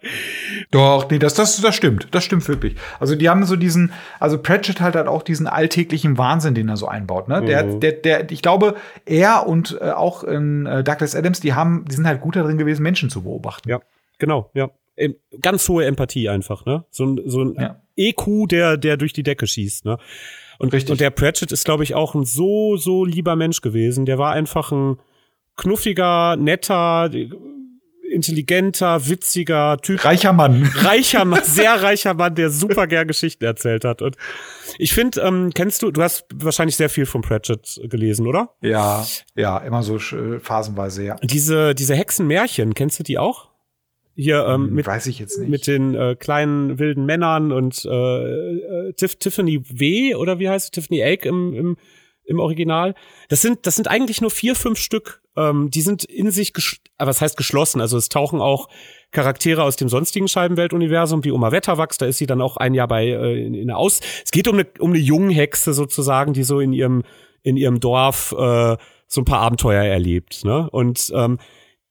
Doch, 0.72 1.10
nee, 1.10 1.20
das, 1.20 1.34
das, 1.34 1.60
das 1.62 1.76
stimmt. 1.76 2.08
Das 2.12 2.24
stimmt 2.24 2.48
wirklich. 2.48 2.76
Also 3.00 3.16
die 3.16 3.30
haben 3.30 3.46
so 3.46 3.56
diesen, 3.56 3.92
also 4.20 4.38
Pratchett 4.38 4.82
halt 4.82 4.96
halt 4.96 5.08
auch 5.08 5.24
diesen 5.24 5.48
alltäglichen 5.48 6.18
Wahnsinn, 6.18 6.54
den 6.56 6.70
er 6.70 6.78
so 6.78 6.88
einbaut. 6.88 7.28
Ne? 7.28 7.44
Der, 7.44 7.64
Mhm. 7.64 7.80
der, 7.80 7.92
der, 7.94 8.32
ich 8.32 8.42
glaube, 8.42 8.76
er 9.06 9.48
und 9.48 9.78
äh, 9.82 9.92
auch 9.92 10.24
in, 10.24 10.66
äh, 10.66 10.84
Douglas 10.84 11.16
Adams, 11.16 11.40
die 11.40 11.54
haben, 11.54 11.86
die 11.90 11.96
sind 11.96 12.08
halt 12.08 12.22
gut 12.22 12.36
darin 12.36 12.58
gewesen, 12.58 12.84
Menschen 12.84 13.10
zu 13.10 13.24
beobachten. 13.24 13.70
Ja, 13.70 13.80
genau, 14.20 14.50
ja. 14.54 14.70
Ganz 15.42 15.68
hohe 15.70 15.86
Empathie 15.86 16.30
einfach, 16.30 16.66
ne? 16.66 16.86
So 16.92 17.06
ein, 17.06 17.22
so 17.26 17.44
ein 17.44 17.56
Ja. 17.60 17.82
EQ, 17.98 18.48
der, 18.48 18.78
der 18.78 18.96
durch 18.98 19.12
die 19.12 19.24
Decke 19.24 19.48
schießt, 19.48 19.86
ne? 19.86 19.98
Und, 20.60 20.72
Richtig. 20.72 20.92
und 20.92 21.02
der 21.02 21.10
Pratchett 21.10 21.52
ist, 21.52 21.66
glaube 21.66 21.84
ich, 21.84 21.96
auch 21.96 22.14
ein 22.14 22.26
so, 22.26 22.78
so 22.78 23.04
lieber 23.04 23.36
Mensch 23.36 23.62
gewesen. 23.62 24.06
Der 24.06 24.20
war 24.20 24.34
einfach 24.34 24.72
ein 24.72 24.98
knuffiger, 25.58 26.36
netter, 26.36 27.10
intelligenter, 28.14 29.08
witziger 29.08 29.78
Typ. 29.82 30.04
Reicher 30.06 30.34
Mann. 30.34 30.70
Reicher 30.76 31.26
Mann, 31.26 31.42
sehr 31.44 31.82
reicher 31.82 32.14
Mann, 32.14 32.36
der 32.36 32.50
super 32.50 32.88
gern 32.88 33.08
Geschichten 33.08 33.44
erzählt 33.44 33.84
hat. 33.84 34.02
Und 34.02 34.16
ich 34.78 34.94
finde, 34.94 35.22
ähm, 35.22 35.52
kennst 35.54 35.82
du, 35.82 35.92
du 35.92 36.02
hast 36.02 36.26
wahrscheinlich 36.34 36.78
sehr 36.78 36.90
viel 36.90 37.06
von 37.06 37.22
Pratchett 37.22 37.82
gelesen, 37.84 38.28
oder? 38.28 38.56
ja, 38.62 39.06
ja, 39.36 39.58
immer 39.60 39.84
so 39.84 39.98
äh, 39.98 40.40
phasenweise, 40.40 41.04
ja. 41.04 41.16
Diese, 41.24 41.76
diese 41.76 41.96
Hexenmärchen, 41.96 42.74
kennst 42.74 43.00
du 43.00 43.04
die 43.04 43.18
auch? 43.18 43.50
Hier, 44.16 44.46
ähm, 44.48 44.74
mit, 44.74 44.86
Weiß 44.86 45.08
ich 45.08 45.18
jetzt 45.18 45.40
nicht. 45.40 45.50
mit 45.50 45.66
den 45.66 45.96
äh, 45.96 46.16
kleinen 46.16 46.78
wilden 46.78 47.06
Männern 47.06 47.52
und 47.52 47.84
äh, 47.86 47.90
äh, 47.90 48.94
Tiff, 48.94 49.16
Tiffany 49.16 49.62
W. 49.68 50.14
oder 50.16 50.38
wie 50.38 50.50
heißt 50.50 50.66
es? 50.66 50.72
Tiffany 50.72 51.02
Egg 51.02 51.28
im, 51.28 51.54
im, 51.54 51.78
im 52.26 52.40
Original. 52.40 52.94
Das 53.30 53.42
sind, 53.42 53.66
das 53.66 53.76
sind 53.76 53.88
eigentlich 53.88 54.22
nur 54.22 54.30
vier, 54.30 54.56
fünf 54.56 54.78
Stück. 54.78 55.23
Ähm, 55.36 55.70
die 55.72 55.82
sind 55.82 56.04
in 56.04 56.32
sich, 56.32 56.54
aber 56.98 57.10
was 57.10 57.22
heißt 57.22 57.38
geschlossen? 57.38 57.82
Also 57.82 57.98
es 57.98 58.10
tauchen 58.10 58.42
auch 58.42 58.68
Charaktere 59.12 59.64
aus 59.64 59.76
dem 59.76 59.90
sonstigen 59.90 60.28
Scheibenweltuniversum, 60.28 61.24
wie 61.24 61.32
Oma 61.32 61.52
Wetterwachs, 61.52 61.98
da 61.98 62.06
ist 62.06 62.18
sie 62.18 62.26
dann 62.26 62.42
auch 62.42 62.58
ein 62.58 62.74
Jahr 62.74 62.88
bei 62.88 63.08
äh, 63.08 63.46
in, 63.46 63.54
in 63.54 63.68
der 63.68 63.78
Aus. 63.78 64.00
Es 64.24 64.32
geht 64.32 64.48
um 64.48 64.56
eine, 64.56 64.68
um 64.80 64.92
eine 64.92 65.00
Junghexe 65.00 65.74
sozusagen, 65.74 66.34
die 66.34 66.44
so 66.44 66.60
in 66.60 66.74
ihrem, 66.74 67.04
in 67.44 67.58
ihrem 67.58 67.80
Dorf 67.80 68.34
äh, 68.38 68.78
so 69.08 69.22
ein 69.22 69.26
paar 69.26 69.40
Abenteuer 69.40 69.84
erlebt. 69.84 70.44
Ne? 70.44 70.70
Und 70.72 71.12
ähm, 71.16 71.38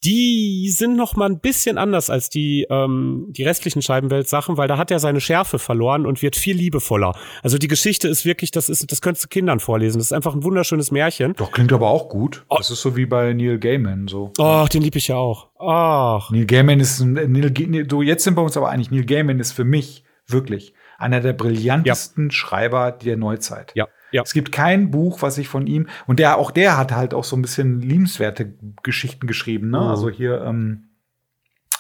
die 0.05 0.69
sind 0.71 0.97
noch 0.97 1.15
mal 1.17 1.27
ein 1.27 1.39
bisschen 1.39 1.79
anders 1.79 2.11
als 2.11 2.29
die 2.29 2.67
ähm, 2.71 3.27
die 3.31 3.45
restlichen 3.45 3.83
Scheibenwelt-Sachen, 3.83 4.57
weil 4.57 4.69
da 4.69 4.77
hat 4.77 4.91
er 4.91 4.99
seine 4.99 5.21
Schärfe 5.21 5.59
verloren 5.59 6.07
und 6.07 6.23
wird 6.23 6.37
viel 6.37 6.57
liebevoller. 6.57 7.15
Also 7.43 7.59
die 7.59 7.69
Geschichte 7.69 8.09
ist 8.09 8.25
wirklich, 8.25 8.51
das 8.51 8.69
ist, 8.69 8.91
das 8.91 9.01
könntest 9.01 9.25
du 9.25 9.29
Kindern 9.29 9.61
vorlesen. 9.61 9.99
Das 9.99 10.07
ist 10.07 10.13
einfach 10.13 10.35
ein 10.35 10.43
wunderschönes 10.43 10.91
Märchen. 10.91 11.35
Doch, 11.35 11.53
klingt 11.53 11.73
aber 11.73 11.89
auch 11.89 12.09
gut. 12.09 12.45
Das 12.51 12.71
ist 12.71 12.83
so 12.83 12.97
wie 12.97 13.07
bei 13.07 13.33
Neil 13.33 13.59
Gaiman, 13.59 14.09
so. 14.09 14.33
Oh, 14.39 14.67
den 14.73 14.83
lieb 14.83 14.97
ich 14.97 15.09
ja 15.09 15.17
auch. 15.17 15.49
Ach, 15.59 16.31
Neil 16.31 16.47
Gaiman 16.47 16.81
ist 16.81 17.01
ein, 17.01 17.13
Neil, 17.15 17.51
Ga- 17.53 17.83
du, 17.85 18.03
jetzt 18.03 18.25
sind 18.25 18.37
wir 18.37 18.43
uns 18.43 18.57
aber 18.57 18.71
einig, 18.71 18.91
Neil 18.91 19.05
Gaiman 19.05 19.39
ist 19.39 19.53
für 19.53 19.65
mich 19.65 20.05
wirklich 20.27 20.75
einer 20.99 21.21
der 21.21 21.33
brillantesten 21.33 22.31
Schreiber 22.31 22.93
der 22.93 23.17
Neuzeit. 23.17 23.73
ja, 23.75 23.87
ja. 24.12 24.23
Es 24.23 24.32
gibt 24.32 24.53
kein 24.53 24.91
Buch, 24.91 25.23
was 25.23 25.38
ich 25.38 25.49
von 25.49 25.67
ihm 25.67 25.88
und 26.06 26.19
der 26.19 26.38
auch 26.38 26.50
der 26.50 26.76
hat 26.76 26.93
halt 26.93 27.14
auch 27.14 27.25
so 27.25 27.37
ein 27.37 27.43
bisschen 27.43 27.81
liebenswerte 27.81 28.55
Geschichten 28.82 29.26
geschrieben, 29.26 29.70
ne? 29.70 29.81
Mhm. 29.81 29.87
Also 29.87 30.11
hier 30.11 30.43
ähm, 30.43 30.85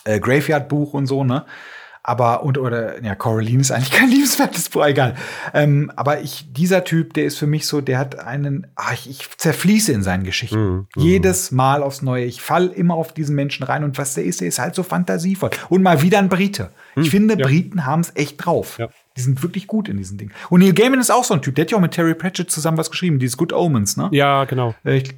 äh, 0.04 0.18
Graveyard 0.18 0.68
Buch 0.68 0.94
und 0.94 1.06
so, 1.06 1.24
ne? 1.24 1.44
Aber 2.04 2.42
und 2.42 2.58
oder 2.58 3.00
ja, 3.02 3.14
Coraline 3.14 3.60
ist 3.60 3.70
eigentlich 3.70 3.90
kein 3.92 4.08
liebenswertes 4.10 4.70
Buch, 4.70 4.84
egal. 4.84 5.14
Ähm, 5.54 5.92
aber 5.94 6.20
ich 6.20 6.52
dieser 6.52 6.82
Typ, 6.82 7.14
der 7.14 7.24
ist 7.24 7.38
für 7.38 7.46
mich 7.46 7.66
so, 7.66 7.80
der 7.80 7.98
hat 7.98 8.18
einen, 8.18 8.66
ah, 8.74 8.92
ich, 8.92 9.08
ich 9.08 9.28
zerfließe 9.36 9.92
in 9.92 10.02
seinen 10.02 10.24
Geschichten. 10.24 10.58
Mhm. 10.58 10.86
Jedes 10.96 11.52
Mal 11.52 11.82
aufs 11.82 12.02
Neue. 12.02 12.24
Ich 12.24 12.42
fall 12.42 12.68
immer 12.68 12.94
auf 12.94 13.12
diesen 13.12 13.36
Menschen 13.36 13.62
rein 13.62 13.84
und 13.84 13.98
was 13.98 14.14
der 14.14 14.24
ist, 14.24 14.40
der 14.40 14.48
ist 14.48 14.58
halt 14.58 14.74
so 14.74 14.82
fantasievoll. 14.82 15.50
Und 15.68 15.82
mal 15.82 16.02
wieder 16.02 16.18
ein 16.18 16.28
Brite. 16.28 16.70
Ich 16.96 17.10
finde, 17.10 17.34
Hm, 17.34 17.40
ja. 17.40 17.46
Briten 17.46 17.86
haben 17.86 18.00
es 18.00 18.10
echt 18.16 18.44
drauf. 18.44 18.78
Ja. 18.78 18.88
Die 19.16 19.20
sind 19.20 19.42
wirklich 19.42 19.66
gut 19.66 19.88
in 19.88 19.96
diesen 19.96 20.18
Dingen. 20.18 20.32
Und 20.50 20.60
Neil 20.60 20.72
Gaiman 20.72 21.00
ist 21.00 21.10
auch 21.10 21.24
so 21.24 21.34
ein 21.34 21.42
Typ. 21.42 21.54
Der 21.54 21.64
hat 21.64 21.70
ja 21.70 21.76
auch 21.76 21.82
mit 21.82 21.92
Terry 21.92 22.14
Pratchett 22.14 22.50
zusammen 22.50 22.78
was 22.78 22.90
geschrieben, 22.90 23.18
dieses 23.18 23.36
Good 23.36 23.52
Omens, 23.52 23.96
ne? 23.96 24.08
Ja, 24.12 24.44
genau. 24.44 24.74
Äh, 24.84 24.98
Ich, 24.98 25.14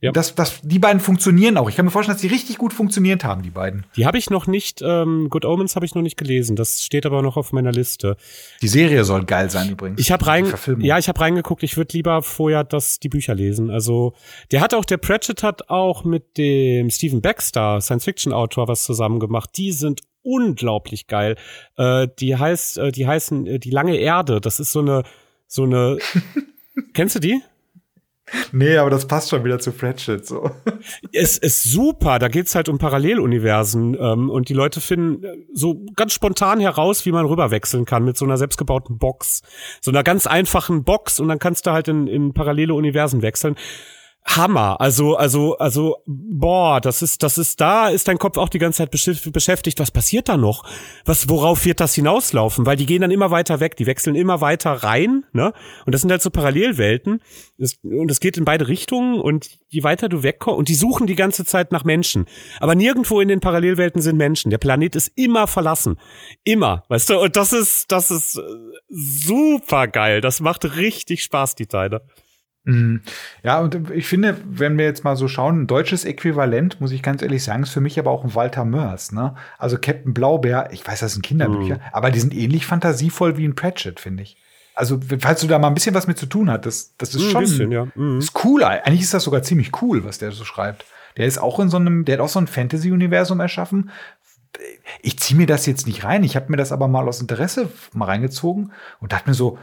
Ja. 0.00 0.12
das, 0.12 0.34
das, 0.36 0.60
die 0.62 0.78
beiden 0.78 1.00
funktionieren 1.00 1.56
auch. 1.56 1.68
Ich 1.68 1.74
kann 1.76 1.84
mir 1.84 1.90
vorstellen, 1.90 2.14
dass 2.14 2.22
die 2.22 2.28
richtig 2.28 2.56
gut 2.58 2.72
funktioniert 2.72 3.24
haben, 3.24 3.42
die 3.42 3.50
beiden. 3.50 3.84
Die 3.96 4.06
habe 4.06 4.16
ich 4.18 4.30
noch 4.30 4.46
nicht, 4.46 4.80
ähm, 4.80 5.28
Good 5.28 5.44
Omens 5.44 5.74
habe 5.74 5.86
ich 5.86 5.94
noch 5.96 6.02
nicht 6.02 6.16
gelesen. 6.16 6.54
Das 6.54 6.82
steht 6.84 7.04
aber 7.04 7.20
noch 7.22 7.36
auf 7.36 7.52
meiner 7.52 7.72
Liste. 7.72 8.16
Die 8.62 8.68
Serie 8.68 9.02
soll 9.04 9.24
geil 9.24 9.50
sein 9.50 9.70
übrigens. 9.70 10.00
Ich 10.00 10.12
habe 10.12 10.24
rein, 10.26 10.52
ja, 10.78 10.98
ich 10.98 11.08
habe 11.08 11.20
reingeguckt. 11.20 11.62
Ich 11.64 11.76
würde 11.76 11.96
lieber 11.96 12.22
vorher 12.22 12.62
das 12.62 13.00
die 13.00 13.08
Bücher 13.08 13.34
lesen. 13.34 13.70
Also 13.70 14.14
der 14.52 14.60
hat 14.60 14.72
auch, 14.74 14.84
der 14.84 14.98
Pratchett 14.98 15.42
hat 15.42 15.68
auch 15.68 16.04
mit 16.04 16.38
dem 16.38 16.90
Stephen 16.90 17.20
Baxter, 17.20 17.80
Science-Fiction-Autor, 17.80 18.68
was 18.68 18.84
zusammen 18.84 19.18
gemacht. 19.18 19.50
Die 19.56 19.72
sind 19.72 20.02
unglaublich 20.22 21.06
geil. 21.06 21.36
Äh, 21.76 22.08
die 22.18 22.36
heißt, 22.36 22.78
äh, 22.78 22.92
die 22.92 23.06
heißen 23.06 23.46
äh, 23.46 23.58
die 23.58 23.70
lange 23.70 23.96
Erde. 23.96 24.40
Das 24.40 24.60
ist 24.60 24.72
so 24.72 24.80
eine, 24.80 25.02
so 25.46 25.64
eine. 25.64 25.98
Kennst 26.92 27.16
du 27.16 27.20
die? 27.20 27.42
Nee, 28.52 28.76
aber 28.76 28.90
das 28.90 29.06
passt 29.06 29.30
schon 29.30 29.44
wieder 29.44 29.58
zu 29.58 29.72
Pratchett. 29.72 30.26
So. 30.26 30.50
Es 31.12 31.38
ist 31.38 31.64
super. 31.64 32.18
Da 32.18 32.28
geht's 32.28 32.54
halt 32.54 32.68
um 32.68 32.78
Paralleluniversen 32.78 33.96
ähm, 33.98 34.30
und 34.30 34.48
die 34.48 34.54
Leute 34.54 34.80
finden 34.80 35.24
äh, 35.24 35.36
so 35.52 35.82
ganz 35.96 36.12
spontan 36.12 36.60
heraus, 36.60 37.06
wie 37.06 37.12
man 37.12 37.26
rüberwechseln 37.26 37.84
kann 37.84 38.04
mit 38.04 38.16
so 38.16 38.24
einer 38.24 38.36
selbstgebauten 38.36 38.98
Box, 38.98 39.42
so 39.80 39.90
einer 39.90 40.02
ganz 40.02 40.26
einfachen 40.26 40.84
Box 40.84 41.20
und 41.20 41.28
dann 41.28 41.38
kannst 41.38 41.66
du 41.66 41.70
halt 41.70 41.88
in, 41.88 42.06
in 42.06 42.34
parallele 42.34 42.74
Universen 42.74 43.22
wechseln. 43.22 43.56
Hammer. 44.24 44.80
Also, 44.80 45.16
also, 45.16 45.56
also, 45.56 46.02
boah, 46.06 46.80
das 46.80 47.00
ist, 47.00 47.22
das 47.22 47.38
ist, 47.38 47.60
da 47.60 47.88
ist 47.88 48.08
dein 48.08 48.18
Kopf 48.18 48.36
auch 48.36 48.50
die 48.50 48.58
ganze 48.58 48.78
Zeit 48.78 48.92
beschäf- 48.92 49.30
beschäftigt. 49.32 49.80
Was 49.80 49.90
passiert 49.90 50.28
da 50.28 50.36
noch? 50.36 50.64
Was, 51.06 51.28
worauf 51.28 51.64
wird 51.64 51.80
das 51.80 51.94
hinauslaufen? 51.94 52.66
Weil 52.66 52.76
die 52.76 52.84
gehen 52.84 53.00
dann 53.00 53.10
immer 53.10 53.30
weiter 53.30 53.60
weg, 53.60 53.76
die 53.76 53.86
wechseln 53.86 54.14
immer 54.14 54.40
weiter 54.40 54.70
rein, 54.72 55.24
ne? 55.32 55.54
Und 55.86 55.94
das 55.94 56.02
sind 56.02 56.10
halt 56.10 56.20
so 56.20 56.30
Parallelwelten. 56.30 57.22
Und 57.82 58.10
es 58.10 58.20
geht 58.20 58.36
in 58.36 58.44
beide 58.44 58.68
Richtungen 58.68 59.18
und 59.18 59.48
je 59.68 59.82
weiter 59.82 60.08
du 60.08 60.22
wegkommst, 60.22 60.58
und 60.58 60.68
die 60.68 60.74
suchen 60.74 61.06
die 61.06 61.16
ganze 61.16 61.44
Zeit 61.44 61.72
nach 61.72 61.84
Menschen. 61.84 62.26
Aber 62.60 62.74
nirgendwo 62.74 63.20
in 63.20 63.28
den 63.28 63.40
Parallelwelten 63.40 64.02
sind 64.02 64.18
Menschen. 64.18 64.50
Der 64.50 64.58
Planet 64.58 64.94
ist 64.94 65.10
immer 65.16 65.46
verlassen. 65.46 65.98
Immer, 66.44 66.84
weißt 66.88 67.10
du? 67.10 67.18
Und 67.18 67.36
das 67.36 67.52
ist, 67.54 67.90
das 67.90 68.10
ist 68.10 68.36
äh, 68.36 68.42
super 68.90 69.88
geil. 69.88 70.20
Das 70.20 70.40
macht 70.40 70.76
richtig 70.76 71.22
Spaß, 71.22 71.54
die 71.54 71.66
Teile. 71.66 72.02
Mhm. 72.68 73.00
Ja, 73.42 73.60
und 73.60 73.90
ich 73.90 74.06
finde, 74.06 74.36
wenn 74.44 74.76
wir 74.78 74.84
jetzt 74.84 75.02
mal 75.04 75.16
so 75.16 75.26
schauen, 75.26 75.62
ein 75.62 75.66
deutsches 75.66 76.04
Äquivalent, 76.04 76.80
muss 76.80 76.92
ich 76.92 77.02
ganz 77.02 77.22
ehrlich 77.22 77.42
sagen, 77.42 77.62
ist 77.62 77.70
für 77.72 77.80
mich 77.80 77.98
aber 77.98 78.10
auch 78.10 78.24
ein 78.24 78.34
Walter 78.34 78.64
Mörs. 78.64 79.12
Ne? 79.12 79.34
Also 79.58 79.78
Captain 79.78 80.12
Blaubeer, 80.14 80.68
ich 80.72 80.86
weiß, 80.86 81.00
das 81.00 81.12
sind 81.14 81.22
Kinderbücher, 81.22 81.76
Mhm. 81.76 81.80
aber 81.92 82.10
die 82.10 82.20
sind 82.20 82.34
ähnlich 82.34 82.66
fantasievoll 82.66 83.36
wie 83.36 83.46
ein 83.46 83.54
Pratchett, 83.54 84.00
finde 84.00 84.22
ich. 84.22 84.36
Also, 84.74 85.00
falls 85.18 85.40
du 85.40 85.48
da 85.48 85.58
mal 85.58 85.66
ein 85.68 85.74
bisschen 85.74 85.94
was 85.94 86.06
mit 86.06 86.18
zu 86.18 86.26
tun 86.26 86.50
hattest, 86.50 86.94
das 86.98 87.14
ist 87.14 87.22
Ein 87.24 87.30
schon 87.30 87.40
bisschen, 87.40 87.72
ja. 87.72 87.88
Mhm. 87.96 88.18
ist 88.18 88.44
cool. 88.44 88.62
Eigentlich 88.62 89.00
ist 89.00 89.12
das 89.14 89.24
sogar 89.24 89.42
ziemlich 89.42 89.82
cool, 89.82 90.04
was 90.04 90.18
der 90.18 90.30
so 90.30 90.44
schreibt. 90.44 90.84
Der 91.16 91.26
ist 91.26 91.38
auch 91.38 91.58
in 91.58 91.68
so 91.68 91.78
einem, 91.78 92.04
der 92.04 92.14
hat 92.18 92.20
auch 92.24 92.28
so 92.28 92.38
ein 92.38 92.46
Fantasy-Universum 92.46 93.40
erschaffen. 93.40 93.90
Ich 95.02 95.18
ziehe 95.18 95.36
mir 95.36 95.46
das 95.46 95.66
jetzt 95.66 95.86
nicht 95.86 96.04
rein. 96.04 96.22
Ich 96.22 96.36
habe 96.36 96.46
mir 96.50 96.56
das 96.56 96.70
aber 96.72 96.86
mal 96.86 97.08
aus 97.08 97.20
Interesse 97.20 97.68
mal 97.92 98.04
reingezogen 98.04 98.72
und 99.00 99.12
dachte 99.12 99.28
mir 99.28 99.34
so, 99.34 99.58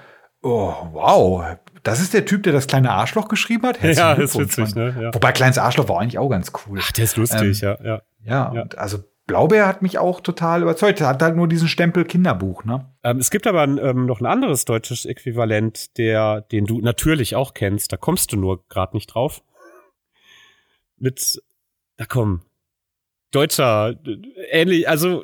oh, 0.46 0.74
wow, 0.94 1.58
das 1.84 2.00
ist 2.00 2.14
der 2.14 2.26
Typ, 2.26 2.44
der 2.44 2.54
das 2.54 2.68
kleine 2.68 2.92
Arschloch 2.92 3.28
geschrieben 3.28 3.64
hat. 3.64 3.82
Herzlichen 3.82 3.98
Ja, 3.98 4.14
ist 4.14 4.38
witzig, 4.38 4.76
ne? 4.76 4.96
Ja. 5.00 5.14
Wobei 5.14 5.32
kleines 5.32 5.58
Arschloch 5.58 5.90
war 5.90 6.00
eigentlich 6.00 6.20
auch 6.20 6.30
ganz 6.30 6.52
cool. 6.66 6.80
Ach, 6.82 6.92
der 6.92 7.04
ist 7.04 7.18
lustig, 7.18 7.62
ja, 7.62 7.78
ja. 7.84 8.02
ja, 8.24 8.54
ja. 8.54 8.66
Also 8.78 9.00
Blaubeer 9.28 9.68
hat 9.68 9.82
mich 9.82 9.98
auch 9.98 10.22
total 10.22 10.62
überzeugt. 10.62 11.02
Er 11.02 11.08
hat 11.08 11.22
halt 11.22 11.36
nur 11.36 11.48
diesen 11.48 11.68
Stempel 11.68 12.06
Kinderbuch, 12.06 12.64
ne? 12.64 12.94
Ähm, 13.04 13.18
es 13.18 13.32
gibt 13.32 13.48
aber 13.48 13.64
ähm, 13.64 14.06
noch 14.06 14.20
ein 14.20 14.28
anderes 14.28 14.66
deutsches 14.66 15.06
Äquivalent, 15.06 15.98
der, 15.98 16.42
den 16.42 16.66
du 16.66 16.80
natürlich 16.80 17.36
auch 17.36 17.56
kennst. 17.56 17.92
Da 17.92 17.98
kommst 17.98 18.32
du 18.32 18.38
nur 18.38 18.68
gerade 18.68 18.96
nicht 18.96 19.08
drauf. 19.08 19.42
Mit, 20.98 21.42
da 21.98 22.06
komm. 22.06 22.42
deutscher, 23.32 23.96
ähnlich, 24.52 24.88
also 24.88 25.24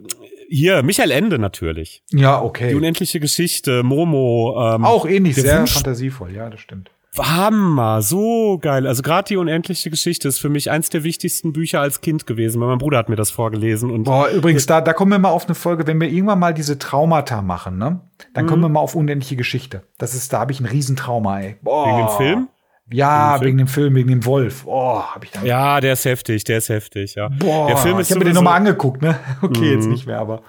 hier, 0.52 0.84
Michael 0.84 1.12
Ende 1.12 1.40
natürlich. 1.40 2.04
Ja, 2.12 2.42
okay. 2.42 2.70
Die 2.70 2.76
unendliche 2.76 3.20
Geschichte, 3.20 3.84
Momo. 3.84 4.56
Ähm, 4.76 4.84
Auch 4.84 5.06
ähnlich, 5.06 5.36
sehr 5.36 5.60
Wunsch 5.60 5.74
fantasievoll, 5.74 6.34
ja, 6.34 6.50
das 6.50 6.60
stimmt. 6.60 6.92
Hammer, 7.18 8.02
so 8.02 8.58
geil. 8.62 8.88
Also 8.88 9.02
gerade 9.02 9.28
die 9.28 9.38
unendliche 9.38 9.90
Geschichte 9.90 10.30
ist 10.30 10.40
für 10.40 10.48
mich 10.48 10.72
eins 10.72 10.90
der 10.90 11.04
wichtigsten 11.04 11.52
Bücher 11.52 11.82
als 11.82 12.00
Kind 12.00 12.26
gewesen, 12.26 12.62
weil 12.62 12.70
mein 12.70 12.78
Bruder 12.78 12.98
hat 12.98 13.10
mir 13.10 13.18
das 13.18 13.32
vorgelesen. 13.32 13.92
Und 13.92 14.06
Boah, 14.06 14.30
übrigens, 14.30 14.66
da, 14.66 14.80
da 14.80 14.94
kommen 14.94 15.12
wir 15.12 15.20
mal 15.20 15.30
auf 15.30 15.46
eine 15.46 15.56
Folge, 15.56 15.88
wenn 15.88 16.00
wir 16.00 16.08
irgendwann 16.08 16.40
mal 16.40 16.54
diese 16.54 16.80
Traumata 16.80 17.42
machen, 17.42 17.78
ne? 17.78 18.00
Dann 18.34 18.46
mhm. 18.46 18.50
kommen 18.50 18.62
wir 18.62 18.70
mal 18.70 18.80
auf 18.80 18.96
unendliche 18.96 19.36
Geschichte. 19.36 19.84
Das 19.98 20.16
ist, 20.16 20.32
da 20.32 20.40
habe 20.40 20.54
ich 20.54 20.62
ein 20.62 20.66
Riesentrauma, 20.66 21.42
ey. 21.42 21.58
Boah. 21.62 21.88
Wegen 21.88 21.98
dem 21.98 22.18
Film? 22.18 22.48
Ja, 22.92 23.40
wegen 23.42 23.58
dem 23.58 23.68
Film, 23.68 23.96
wegen 23.96 24.10
dem 24.10 24.26
Wolf. 24.26 24.64
Oh, 24.66 25.02
hab 25.02 25.24
ich 25.24 25.32
da. 25.32 25.44
Ja, 25.44 25.80
der 25.80 25.94
ist 25.94 26.06
heftig, 26.06 26.44
der 26.44 26.58
ist 26.58 26.70
heftig, 26.70 27.16
ja. 27.16 27.30
Boah, 27.30 27.68
der 27.68 27.78
Film 27.78 28.00
ist 28.00 28.10
ich 28.10 28.16
habe 28.16 28.20
mir 28.20 28.32
den 28.32 28.36
nochmal 28.36 28.58
angeguckt, 28.58 29.02
ne? 29.02 29.18
Okay, 29.42 29.60
mm. 29.60 29.74
jetzt 29.74 29.86
mhm. 29.86 29.92
nicht 29.92 30.08
mehr, 30.08 30.20
aber. 30.20 30.42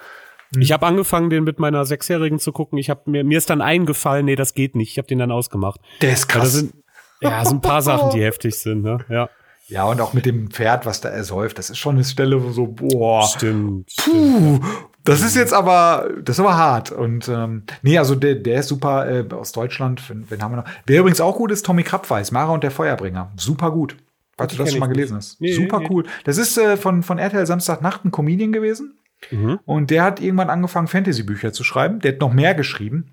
Ich 0.59 0.71
habe 0.73 0.87
angefangen, 0.87 1.31
den 1.31 1.45
mit 1.45 1.59
meiner 1.59 1.85
Sechsjährigen 1.87 2.39
zu 2.39 2.53
gucken. 2.53 2.79
Ich 2.79 2.91
habe 2.91 3.11
mir 3.11 3.25
mir 3.25 3.39
ist 3.39 3.49
dann 3.49 3.63
eingefallen, 3.63 4.27
nee, 4.27 4.37
das 4.37 4.53
geht 4.53 4.77
nicht. 4.77 4.91
Ich 4.91 4.99
habe 4.99 5.09
den 5.09 5.19
dann 5.19 5.31
ausgemacht. 5.31 5.81
Der 6.03 6.13
ist 6.13 6.29
krass. 6.29 6.53
Sind, 6.53 6.75
ja, 7.23 7.45
so 7.45 7.55
ein 7.55 7.61
paar 7.63 7.81
Sachen, 7.81 8.11
die 8.11 8.23
heftig 8.23 8.59
sind, 8.59 8.83
ne? 8.83 8.99
Ja. 9.09 9.31
Ja, 9.69 9.85
und 9.85 10.01
auch 10.01 10.13
mit 10.13 10.27
dem 10.27 10.51
Pferd, 10.51 10.87
was 10.87 11.01
da 11.01 11.09
ersäuft, 11.09 11.59
das 11.59 11.71
ist 11.71 11.79
schon 11.79 11.95
eine 11.95 12.05
Stelle, 12.05 12.43
wo 12.43 12.51
so, 12.51 12.67
boah. 12.67 13.27
Stimmt. 13.27 13.91
Puh, 13.97 14.61
das 15.05 15.23
ist 15.23 15.35
jetzt 15.35 15.55
aber, 15.55 16.11
das 16.23 16.37
ist 16.37 16.41
aber 16.41 16.57
hart. 16.57 16.91
Und 16.91 17.29
ähm, 17.29 17.65
nee, 17.83 17.99
also 17.99 18.15
der, 18.15 18.35
der 18.37 18.61
ist 18.61 18.69
super 18.69 19.09
äh, 19.09 19.25
aus 19.33 19.53
Deutschland. 19.53 20.09
Wen, 20.09 20.27
wen 20.29 20.43
haben 20.43 20.53
wir 20.53 20.57
noch? 20.59 20.69
Wer 20.87 21.01
übrigens 21.01 21.21
auch 21.21 21.37
gut 21.37 21.51
ist, 21.51 21.65
Tommy 21.65 21.83
Krabweis, 21.83 22.33
Mara 22.33 22.53
und 22.53 22.63
der 22.63 22.71
Feuerbringer. 22.71 23.33
Super 23.37 23.71
gut. 23.71 23.97
Falls 24.37 24.53
du 24.53 24.59
das 24.59 24.71
schon 24.71 24.81
mal 24.81 24.87
gelesen 24.87 25.17
hast. 25.17 25.41
Nee, 25.41 25.53
super 25.53 25.81
nee, 25.81 25.89
cool. 25.91 26.05
Das 26.25 26.39
ist 26.39 26.57
äh, 26.57 26.77
von, 26.77 27.03
von 27.03 27.19
RTL 27.19 27.47
Samstagnacht 27.47 28.05
ein 28.05 28.11
Comedian 28.11 28.53
gewesen. 28.53 28.99
Mhm. 29.31 29.61
Und 29.65 29.91
der 29.91 30.03
hat 30.03 30.21
irgendwann 30.21 30.51
angefangen, 30.51 30.89
Fantasy-Bücher 30.89 31.53
zu 31.53 31.65
schreiben. 31.65 32.01
Der 32.01 32.13
hat 32.13 32.21
noch 32.21 32.33
mehr 32.33 32.55
geschrieben. 32.55 33.13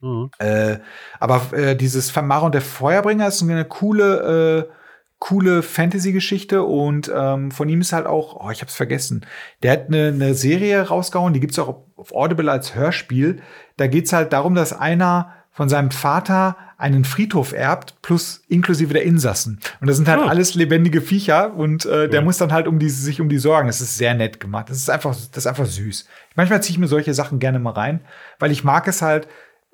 Mhm. 0.00 0.30
Äh, 0.38 0.78
aber 1.18 1.52
äh, 1.52 1.74
dieses 1.74 2.14
Mara 2.14 2.46
und 2.46 2.54
der 2.54 2.62
Feuerbringer 2.62 3.28
ist 3.28 3.42
eine 3.42 3.64
coole, 3.64 4.68
äh, 4.68 4.72
coole 5.18 5.62
Fantasy-Geschichte 5.62 6.62
und 6.62 7.10
ähm, 7.14 7.50
von 7.50 7.68
ihm 7.68 7.80
ist 7.80 7.92
halt 7.92 8.06
auch, 8.06 8.38
oh, 8.40 8.50
ich 8.50 8.60
hab's 8.60 8.76
vergessen, 8.76 9.26
der 9.62 9.72
hat 9.72 9.88
eine, 9.88 10.08
eine 10.08 10.34
Serie 10.34 10.80
rausgehauen, 10.82 11.32
die 11.32 11.40
gibt's 11.40 11.58
auch 11.58 11.82
auf 11.96 12.14
Audible 12.14 12.50
als 12.50 12.74
Hörspiel. 12.74 13.40
Da 13.76 13.88
geht's 13.88 14.12
halt 14.12 14.32
darum, 14.32 14.54
dass 14.54 14.72
einer 14.72 15.32
von 15.50 15.68
seinem 15.68 15.90
Vater 15.90 16.56
einen 16.76 17.04
Friedhof 17.04 17.52
erbt, 17.52 18.00
plus 18.00 18.44
inklusive 18.46 18.92
der 18.92 19.02
Insassen. 19.02 19.58
Und 19.80 19.88
das 19.88 19.96
sind 19.96 20.06
halt 20.06 20.20
oh. 20.20 20.28
alles 20.28 20.54
lebendige 20.54 21.00
Viecher 21.00 21.52
und 21.54 21.84
äh, 21.84 22.08
der 22.08 22.20
ja. 22.20 22.24
muss 22.24 22.38
dann 22.38 22.52
halt 22.52 22.68
um 22.68 22.78
die, 22.78 22.88
sich 22.88 23.20
um 23.20 23.28
die 23.28 23.38
sorgen. 23.38 23.66
Das 23.66 23.80
ist 23.80 23.98
sehr 23.98 24.14
nett 24.14 24.38
gemacht. 24.38 24.70
Das 24.70 24.76
ist 24.76 24.88
einfach, 24.88 25.10
das 25.10 25.36
ist 25.36 25.46
einfach 25.48 25.66
süß. 25.66 26.06
Manchmal 26.36 26.62
ziehe 26.62 26.74
ich 26.74 26.78
mir 26.78 26.86
solche 26.86 27.12
Sachen 27.12 27.40
gerne 27.40 27.58
mal 27.58 27.72
rein, 27.72 28.00
weil 28.38 28.52
ich 28.52 28.62
mag 28.62 28.86
es 28.86 29.02
halt, 29.02 29.26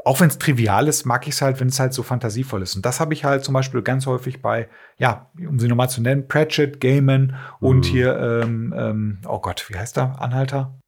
auch 0.04 0.20
wenn 0.20 0.28
es 0.28 0.38
trivial 0.38 0.86
ist, 0.86 1.04
mag 1.04 1.26
ich 1.26 1.34
es 1.34 1.42
halt, 1.42 1.60
wenn 1.60 1.68
es 1.68 1.80
halt 1.80 1.94
so 1.94 2.02
fantasievoll 2.02 2.62
ist. 2.62 2.76
Und 2.76 2.84
das 2.84 3.00
habe 3.00 3.14
ich 3.14 3.24
halt 3.24 3.44
zum 3.44 3.54
Beispiel 3.54 3.82
ganz 3.82 4.06
häufig 4.06 4.42
bei, 4.42 4.68
ja, 4.98 5.30
um 5.38 5.58
sie 5.58 5.66
nochmal 5.66 5.88
zu 5.88 6.02
nennen, 6.02 6.28
Pratchett, 6.28 6.80
Gaiman 6.80 7.36
und 7.60 7.78
mhm. 7.78 7.82
hier, 7.82 8.18
ähm, 8.18 8.74
ähm, 8.76 9.18
oh 9.26 9.40
Gott, 9.40 9.64
wie 9.68 9.76
heißt 9.76 9.96
der? 9.96 10.20
Anhalter? 10.20 10.78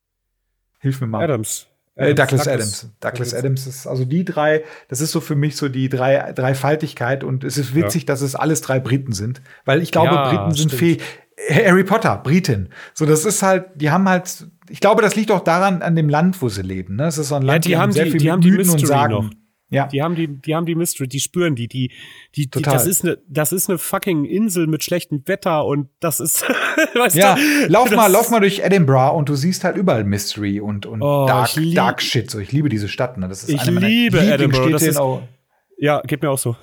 Hilf 0.81 1.01
mir 1.01 1.07
mal. 1.07 1.25
Adams. 1.25 1.67
Äh, 1.95 2.15
Douglas, 2.15 2.45
Douglas, 2.45 2.49
Adams. 2.49 2.91
Douglas 3.01 3.35
Adams 3.35 3.67
ist 3.67 3.87
also 3.87 4.05
die 4.05 4.25
drei, 4.25 4.65
das 4.89 5.01
ist 5.01 5.13
so 5.13 5.21
für 5.21 5.35
mich 5.35 5.57
so 5.57 5.71
die 5.71 5.89
drei 5.89 6.33
Dreifaltigkeit 6.33 7.25
und 7.25 7.43
es 7.43 7.57
ist 7.57 7.75
witzig, 7.75 8.03
ja. 8.03 8.07
dass 8.09 8.21
es 8.21 8.35
alles 8.35 8.61
drei 8.61 8.81
Briten 8.81 9.13
sind, 9.13 9.41
weil 9.65 9.81
ich 9.81 9.93
glaube, 9.93 10.15
ja, 10.15 10.29
Briten 10.29 10.55
sind 10.55 10.73
fähig. 10.73 11.03
Harry 11.51 11.85
Potter, 11.85 12.17
Britin. 12.19 12.71
So, 12.95 13.07
das 13.07 13.25
ist 13.25 13.43
halt, 13.43 13.67
die 13.75 13.91
haben 13.91 14.09
halt 14.09 14.47
ich 14.71 14.81
glaube, 14.81 15.03
das 15.03 15.17
liegt 15.17 15.31
auch 15.31 15.41
daran, 15.41 15.83
an 15.83 15.97
dem 15.97 16.09
Land, 16.09 16.41
wo 16.43 16.49
sie 16.49 16.63
leben. 16.63 16.97
Ne? 16.97 17.07
Es 17.07 17.19
ist 17.19 17.29
so 17.29 17.35
ein 17.35 17.43
Land, 17.43 17.65
ja, 17.67 17.71
die 17.71 17.77
haben 17.77 17.93
sehr 17.93 18.05
die, 18.05 18.13
viel 18.13 18.21
die 18.21 18.31
haben 18.31 18.41
die 18.41 18.51
Mystery 18.51 18.81
und 18.81 18.87
Sagen. 18.87 19.13
Noch. 19.13 19.31
Ja. 19.69 19.89
Die 19.89 20.01
haben 20.01 20.15
die, 20.15 20.29
die 20.29 20.55
haben 20.55 20.65
die 20.65 20.77
Mystery, 20.77 21.09
die 21.09 21.19
spüren 21.19 21.57
die, 21.57 21.67
die, 21.67 21.91
die, 22.37 22.49
die 22.49 22.63
das 22.63 22.87
ist 22.87 23.05
eine, 23.05 23.19
das 23.29 23.53
ist 23.53 23.69
eine 23.69 23.79
fucking 23.79 24.25
Insel 24.25 24.69
mit 24.69 24.85
schlechtem 24.85 25.27
Wetter 25.27 25.65
und 25.65 25.89
das 25.99 26.21
ist, 26.21 26.43
weißt 26.95 27.17
ja, 27.17 27.35
du, 27.35 27.67
lauf 27.67 27.91
mal, 27.91 28.07
lauf 28.07 28.31
mal 28.31 28.39
durch 28.39 28.61
Edinburgh 28.61 29.17
und 29.17 29.29
du 29.29 29.35
siehst 29.35 29.65
halt 29.65 29.77
überall 29.77 30.05
Mystery 30.05 30.61
und, 30.61 30.87
und 30.87 31.03
oh, 31.03 31.27
Dark, 31.27 31.51
Dark 31.75 32.01
Shit. 32.01 32.31
So, 32.31 32.39
ich 32.39 32.53
liebe 32.53 32.69
diese 32.69 32.87
Stadt, 32.87 33.19
ne? 33.19 33.29
Das 33.29 33.43
ist 33.43 33.49
ich 33.49 33.61
eine 33.63 33.81
liebe 33.81 34.21
Edinburgh. 34.21 34.71
Das 34.71 34.83
ist, 34.83 35.01
ja, 35.77 36.01
geht 36.07 36.23
mir 36.23 36.31
auch 36.31 36.39
so. 36.39 36.57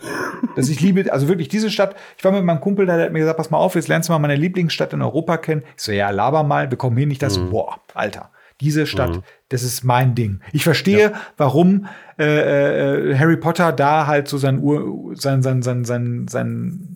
Dass 0.56 0.70
ich 0.70 0.82
liebe, 0.82 1.12
also 1.12 1.28
wirklich 1.28 1.48
diese 1.48 1.70
Stadt. 1.70 1.96
Ich 2.18 2.24
war 2.24 2.32
mit 2.32 2.44
meinem 2.44 2.60
Kumpel, 2.60 2.86
der 2.86 3.00
hat 3.00 3.12
mir 3.12 3.20
gesagt, 3.20 3.38
pass 3.38 3.50
mal 3.50 3.58
auf, 3.58 3.76
jetzt 3.76 3.88
lernst 3.88 4.10
du 4.10 4.14
mal 4.14 4.20
meine 4.20 4.36
Lieblingsstadt 4.36 4.94
in 4.94 5.02
Europa 5.02 5.38
kennen. 5.38 5.64
Ich 5.78 5.84
so, 5.84 5.92
ja, 5.92 6.10
laber 6.10 6.44
mal, 6.44 6.70
wir 6.70 6.78
kommen 6.78 6.98
hier 6.98 7.08
nicht 7.08 7.22
das, 7.22 7.38
mhm. 7.38 7.50
boah, 7.50 7.80
Alter. 7.94 8.32
Diese 8.62 8.86
Stadt, 8.86 9.18
mhm. 9.18 9.24
das 9.50 9.64
ist 9.64 9.84
mein 9.84 10.16
Ding. 10.16 10.40
Ich 10.52 10.64
verstehe, 10.64 11.12
ja. 11.12 11.22
warum 11.38 11.88
äh, 12.20 13.12
äh, 13.12 13.18
Harry 13.18 13.38
Potter 13.38 13.72
da 13.72 14.08
halt 14.08 14.28
so 14.28 14.38
sein 14.38 14.60
Ur, 14.60 15.16
sein, 15.16 15.42
sein, 15.42 15.62
sein, 15.62 15.86
sein, 15.86 16.28
sein 16.30 16.93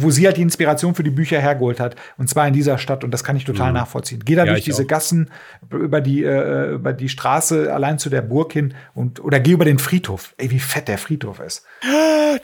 wo 0.00 0.10
sie 0.10 0.26
halt 0.26 0.36
die 0.36 0.42
Inspiration 0.42 0.94
für 0.94 1.02
die 1.02 1.10
Bücher 1.10 1.40
hergeholt 1.40 1.80
hat. 1.80 1.94
Und 2.16 2.28
zwar 2.28 2.46
in 2.48 2.54
dieser 2.54 2.78
Stadt. 2.78 3.04
Und 3.04 3.10
das 3.12 3.24
kann 3.24 3.36
ich 3.36 3.44
total 3.44 3.68
mhm. 3.68 3.78
nachvollziehen. 3.78 4.22
Geh 4.24 4.34
da 4.34 4.44
ja, 4.44 4.52
durch 4.52 4.64
diese 4.64 4.82
auch. 4.82 4.86
Gassen, 4.86 5.30
über 5.70 6.00
die, 6.00 6.24
äh, 6.24 6.72
über 6.72 6.92
die 6.92 7.08
Straße 7.08 7.72
allein 7.72 7.98
zu 7.98 8.10
der 8.10 8.22
Burg 8.22 8.52
hin 8.52 8.74
und 8.94 9.20
oder 9.22 9.40
geh 9.40 9.52
über 9.52 9.64
den 9.64 9.78
Friedhof. 9.78 10.34
Ey, 10.36 10.50
wie 10.50 10.60
fett 10.60 10.88
der 10.88 10.98
Friedhof 10.98 11.40
ist. 11.40 11.64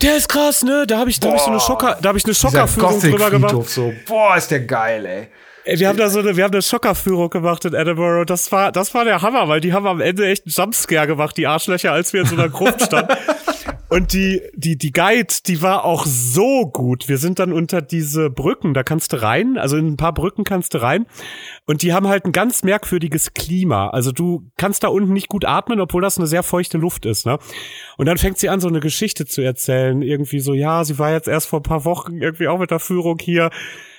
Der 0.02 0.16
ist 0.16 0.28
krass, 0.28 0.62
ne? 0.62 0.84
Da 0.86 0.98
habe 0.98 1.10
ich, 1.10 1.20
da 1.20 1.28
hab 1.28 1.36
ich 1.36 1.42
so 1.42 1.50
eine 1.50 1.60
Schocker, 1.60 1.98
da 2.00 2.08
habe 2.08 2.18
ich 2.18 2.24
eine 2.24 2.34
Schockerführung 2.34 3.00
drüber 3.00 3.30
gemacht. 3.30 3.68
So, 3.68 3.92
boah, 4.06 4.36
ist 4.36 4.50
der 4.50 4.60
geil, 4.60 5.04
ey. 5.06 5.28
Ey, 5.66 5.78
wir 5.78 5.88
haben 5.88 5.96
da 5.96 6.10
so 6.10 6.18
eine, 6.18 6.36
wir 6.36 6.44
haben 6.44 6.52
eine 6.52 6.60
Schockerführung 6.60 7.30
gemacht 7.30 7.64
in 7.64 7.72
Edinburgh. 7.72 8.26
Das 8.26 8.52
war, 8.52 8.70
das 8.70 8.92
war 8.92 9.06
der 9.06 9.22
Hammer, 9.22 9.48
weil 9.48 9.60
die 9.60 9.72
haben 9.72 9.86
am 9.86 10.00
Ende 10.00 10.26
echt 10.28 10.44
einen 10.44 10.52
Jumpscare 10.52 11.06
gemacht, 11.06 11.36
die 11.38 11.46
Arschlöcher, 11.46 11.90
als 11.90 12.12
wir 12.12 12.20
in 12.20 12.26
so 12.26 12.34
einer 12.34 12.50
Gruppe 12.50 12.84
standen. 12.84 13.14
Und 13.88 14.12
die, 14.12 14.40
die, 14.54 14.76
die 14.76 14.92
Guide, 14.92 15.32
die 15.46 15.60
war 15.62 15.84
auch 15.84 16.06
so 16.06 16.66
gut. 16.66 17.08
Wir 17.08 17.18
sind 17.18 17.38
dann 17.38 17.52
unter 17.52 17.82
diese 17.82 18.30
Brücken, 18.30 18.74
da 18.74 18.82
kannst 18.82 19.12
du 19.12 19.22
rein, 19.22 19.58
also 19.58 19.76
in 19.76 19.88
ein 19.88 19.96
paar 19.96 20.14
Brücken 20.14 20.44
kannst 20.44 20.74
du 20.74 20.82
rein. 20.82 21.06
Und 21.66 21.82
die 21.82 21.92
haben 21.92 22.08
halt 22.08 22.24
ein 22.24 22.32
ganz 22.32 22.62
merkwürdiges 22.62 23.34
Klima. 23.34 23.88
Also 23.90 24.10
du 24.10 24.50
kannst 24.56 24.84
da 24.84 24.88
unten 24.88 25.12
nicht 25.12 25.28
gut 25.28 25.44
atmen, 25.44 25.80
obwohl 25.80 26.02
das 26.02 26.18
eine 26.18 26.26
sehr 26.26 26.42
feuchte 26.42 26.78
Luft 26.78 27.06
ist, 27.06 27.26
ne? 27.26 27.38
Und 27.96 28.06
dann 28.06 28.18
fängt 28.18 28.38
sie 28.38 28.48
an, 28.48 28.60
so 28.60 28.68
eine 28.68 28.80
Geschichte 28.80 29.26
zu 29.26 29.42
erzählen. 29.42 30.02
Irgendwie 30.02 30.40
so, 30.40 30.54
ja, 30.54 30.84
sie 30.84 30.98
war 30.98 31.12
jetzt 31.12 31.28
erst 31.28 31.48
vor 31.48 31.60
ein 31.60 31.64
paar 31.64 31.84
Wochen 31.84 32.16
irgendwie 32.20 32.48
auch 32.48 32.58
mit 32.58 32.70
der 32.70 32.80
Führung 32.80 33.18
hier 33.20 33.50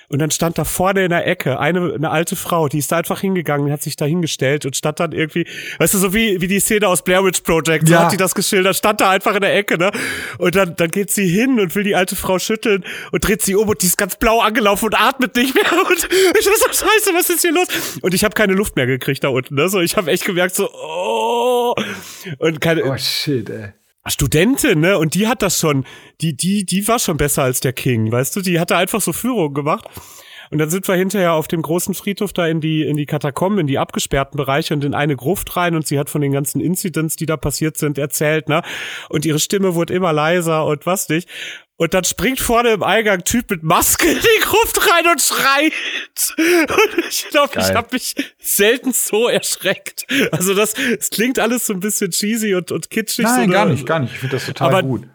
und 0.08 0.18
dann 0.18 0.30
stand 0.30 0.58
da 0.58 0.64
vorne 0.64 1.04
in 1.04 1.10
der 1.10 1.26
Ecke 1.26 1.58
eine, 1.58 1.94
eine 1.94 2.10
alte 2.10 2.36
Frau, 2.36 2.68
die 2.68 2.78
ist 2.78 2.92
da 2.92 2.98
einfach 2.98 3.20
hingegangen, 3.20 3.70
hat 3.72 3.82
sich 3.82 3.96
da 3.96 4.04
hingestellt 4.04 4.66
und 4.66 4.76
stand 4.76 5.00
dann 5.00 5.12
irgendwie, 5.12 5.46
weißt 5.78 5.94
du, 5.94 5.98
so 5.98 6.14
wie, 6.14 6.40
wie 6.40 6.46
die 6.46 6.60
Szene 6.60 6.88
aus 6.88 7.02
Blair 7.02 7.24
Witch 7.24 7.40
Project, 7.40 7.88
so 7.88 7.94
ja. 7.94 8.04
hat 8.04 8.10
sie 8.10 8.16
das 8.16 8.34
geschildert, 8.34 8.76
stand 8.76 9.00
da 9.00 9.10
einfach 9.10 9.34
in 9.34 9.40
der 9.40 9.54
Ecke, 9.56 9.78
ne? 9.78 9.90
Und 10.38 10.54
dann, 10.54 10.76
dann 10.76 10.90
geht 10.90 11.10
sie 11.10 11.26
hin 11.26 11.60
und 11.60 11.74
will 11.74 11.84
die 11.84 11.94
alte 11.94 12.16
Frau 12.16 12.38
schütteln 12.38 12.84
und 13.12 13.26
dreht 13.26 13.42
sie 13.42 13.54
um 13.54 13.68
und 13.68 13.82
die 13.82 13.86
ist 13.86 13.98
ganz 13.98 14.16
blau 14.16 14.40
angelaufen 14.40 14.86
und 14.86 15.00
atmet 15.00 15.36
nicht 15.36 15.54
mehr. 15.54 15.64
Und 15.86 16.08
ich 16.38 16.44
so, 16.44 16.50
scheiße, 16.50 17.14
was 17.14 17.30
ist 17.30 17.42
hier 17.42 17.52
los? 17.52 17.66
Und 18.02 18.14
ich 18.14 18.24
habe 18.24 18.34
keine 18.34 18.54
Luft 18.54 18.76
mehr 18.76 18.86
gekriegt 18.86 19.22
da 19.22 19.28
unten, 19.28 19.54
ne? 19.54 19.68
So, 19.68 19.80
ich 19.80 19.96
habe 19.96 20.10
echt 20.10 20.24
gemerkt, 20.24 20.54
so, 20.54 20.70
oh. 20.72 21.74
Und 22.38 22.60
keine. 22.60 22.84
Oh 22.84 22.96
shit, 22.96 23.48
ey. 23.50 23.72
Studentin, 24.08 24.80
ne? 24.80 24.98
Und 24.98 25.14
die 25.14 25.26
hat 25.26 25.42
das 25.42 25.58
schon, 25.58 25.84
die, 26.20 26.36
die, 26.36 26.64
die 26.64 26.86
war 26.88 26.98
schon 26.98 27.16
besser 27.16 27.42
als 27.42 27.60
der 27.60 27.72
King, 27.72 28.10
weißt 28.10 28.36
du? 28.36 28.40
Die 28.40 28.60
hatte 28.60 28.76
einfach 28.76 29.00
so 29.00 29.12
Führung 29.12 29.54
gemacht. 29.54 29.86
Und 30.50 30.58
dann 30.58 30.70
sind 30.70 30.86
wir 30.88 30.94
hinterher 30.94 31.32
auf 31.32 31.48
dem 31.48 31.62
großen 31.62 31.94
Friedhof 31.94 32.32
da 32.32 32.46
in 32.46 32.60
die, 32.60 32.82
in 32.82 32.96
die 32.96 33.06
Katakomben, 33.06 33.60
in 33.60 33.66
die 33.66 33.78
abgesperrten 33.78 34.36
Bereiche 34.36 34.74
und 34.74 34.84
in 34.84 34.94
eine 34.94 35.16
Gruft 35.16 35.56
rein 35.56 35.74
und 35.74 35.86
sie 35.86 35.98
hat 35.98 36.10
von 36.10 36.20
den 36.20 36.32
ganzen 36.32 36.60
Incidents, 36.60 37.16
die 37.16 37.26
da 37.26 37.36
passiert 37.36 37.76
sind, 37.76 37.98
erzählt, 37.98 38.48
ne? 38.48 38.62
Und 39.08 39.24
ihre 39.24 39.38
Stimme 39.38 39.74
wurde 39.74 39.94
immer 39.94 40.12
leiser 40.12 40.64
und 40.66 40.86
was 40.86 41.08
nicht. 41.08 41.28
Und 41.78 41.92
dann 41.92 42.04
springt 42.04 42.40
vorne 42.40 42.70
im 42.70 42.82
Eingang 42.82 43.22
Typ 43.24 43.50
mit 43.50 43.62
Maske 43.62 44.06
in 44.06 44.18
die 44.18 44.42
Gruft 44.42 44.90
rein 44.90 45.06
und 45.10 45.20
schreit. 45.20 45.72
Und 46.38 47.04
ich 47.06 47.28
glaube, 47.28 47.52
ich 47.58 47.74
habe 47.74 47.88
mich 47.92 48.14
selten 48.38 48.92
so 48.92 49.28
erschreckt. 49.28 50.06
Also 50.32 50.54
das, 50.54 50.74
es 50.74 51.10
klingt 51.10 51.38
alles 51.38 51.66
so 51.66 51.74
ein 51.74 51.80
bisschen 51.80 52.12
cheesy 52.12 52.54
und, 52.54 52.72
und 52.72 52.88
kitschig. 52.88 53.24
Nein, 53.24 53.46
so 53.46 53.52
gar 53.52 53.66
nicht, 53.66 53.84
gar 53.84 53.98
nicht. 53.98 54.14
Ich 54.14 54.20
finde 54.20 54.36
das 54.36 54.46
total 54.46 54.68
aber 54.68 54.82
gut. 54.82 55.06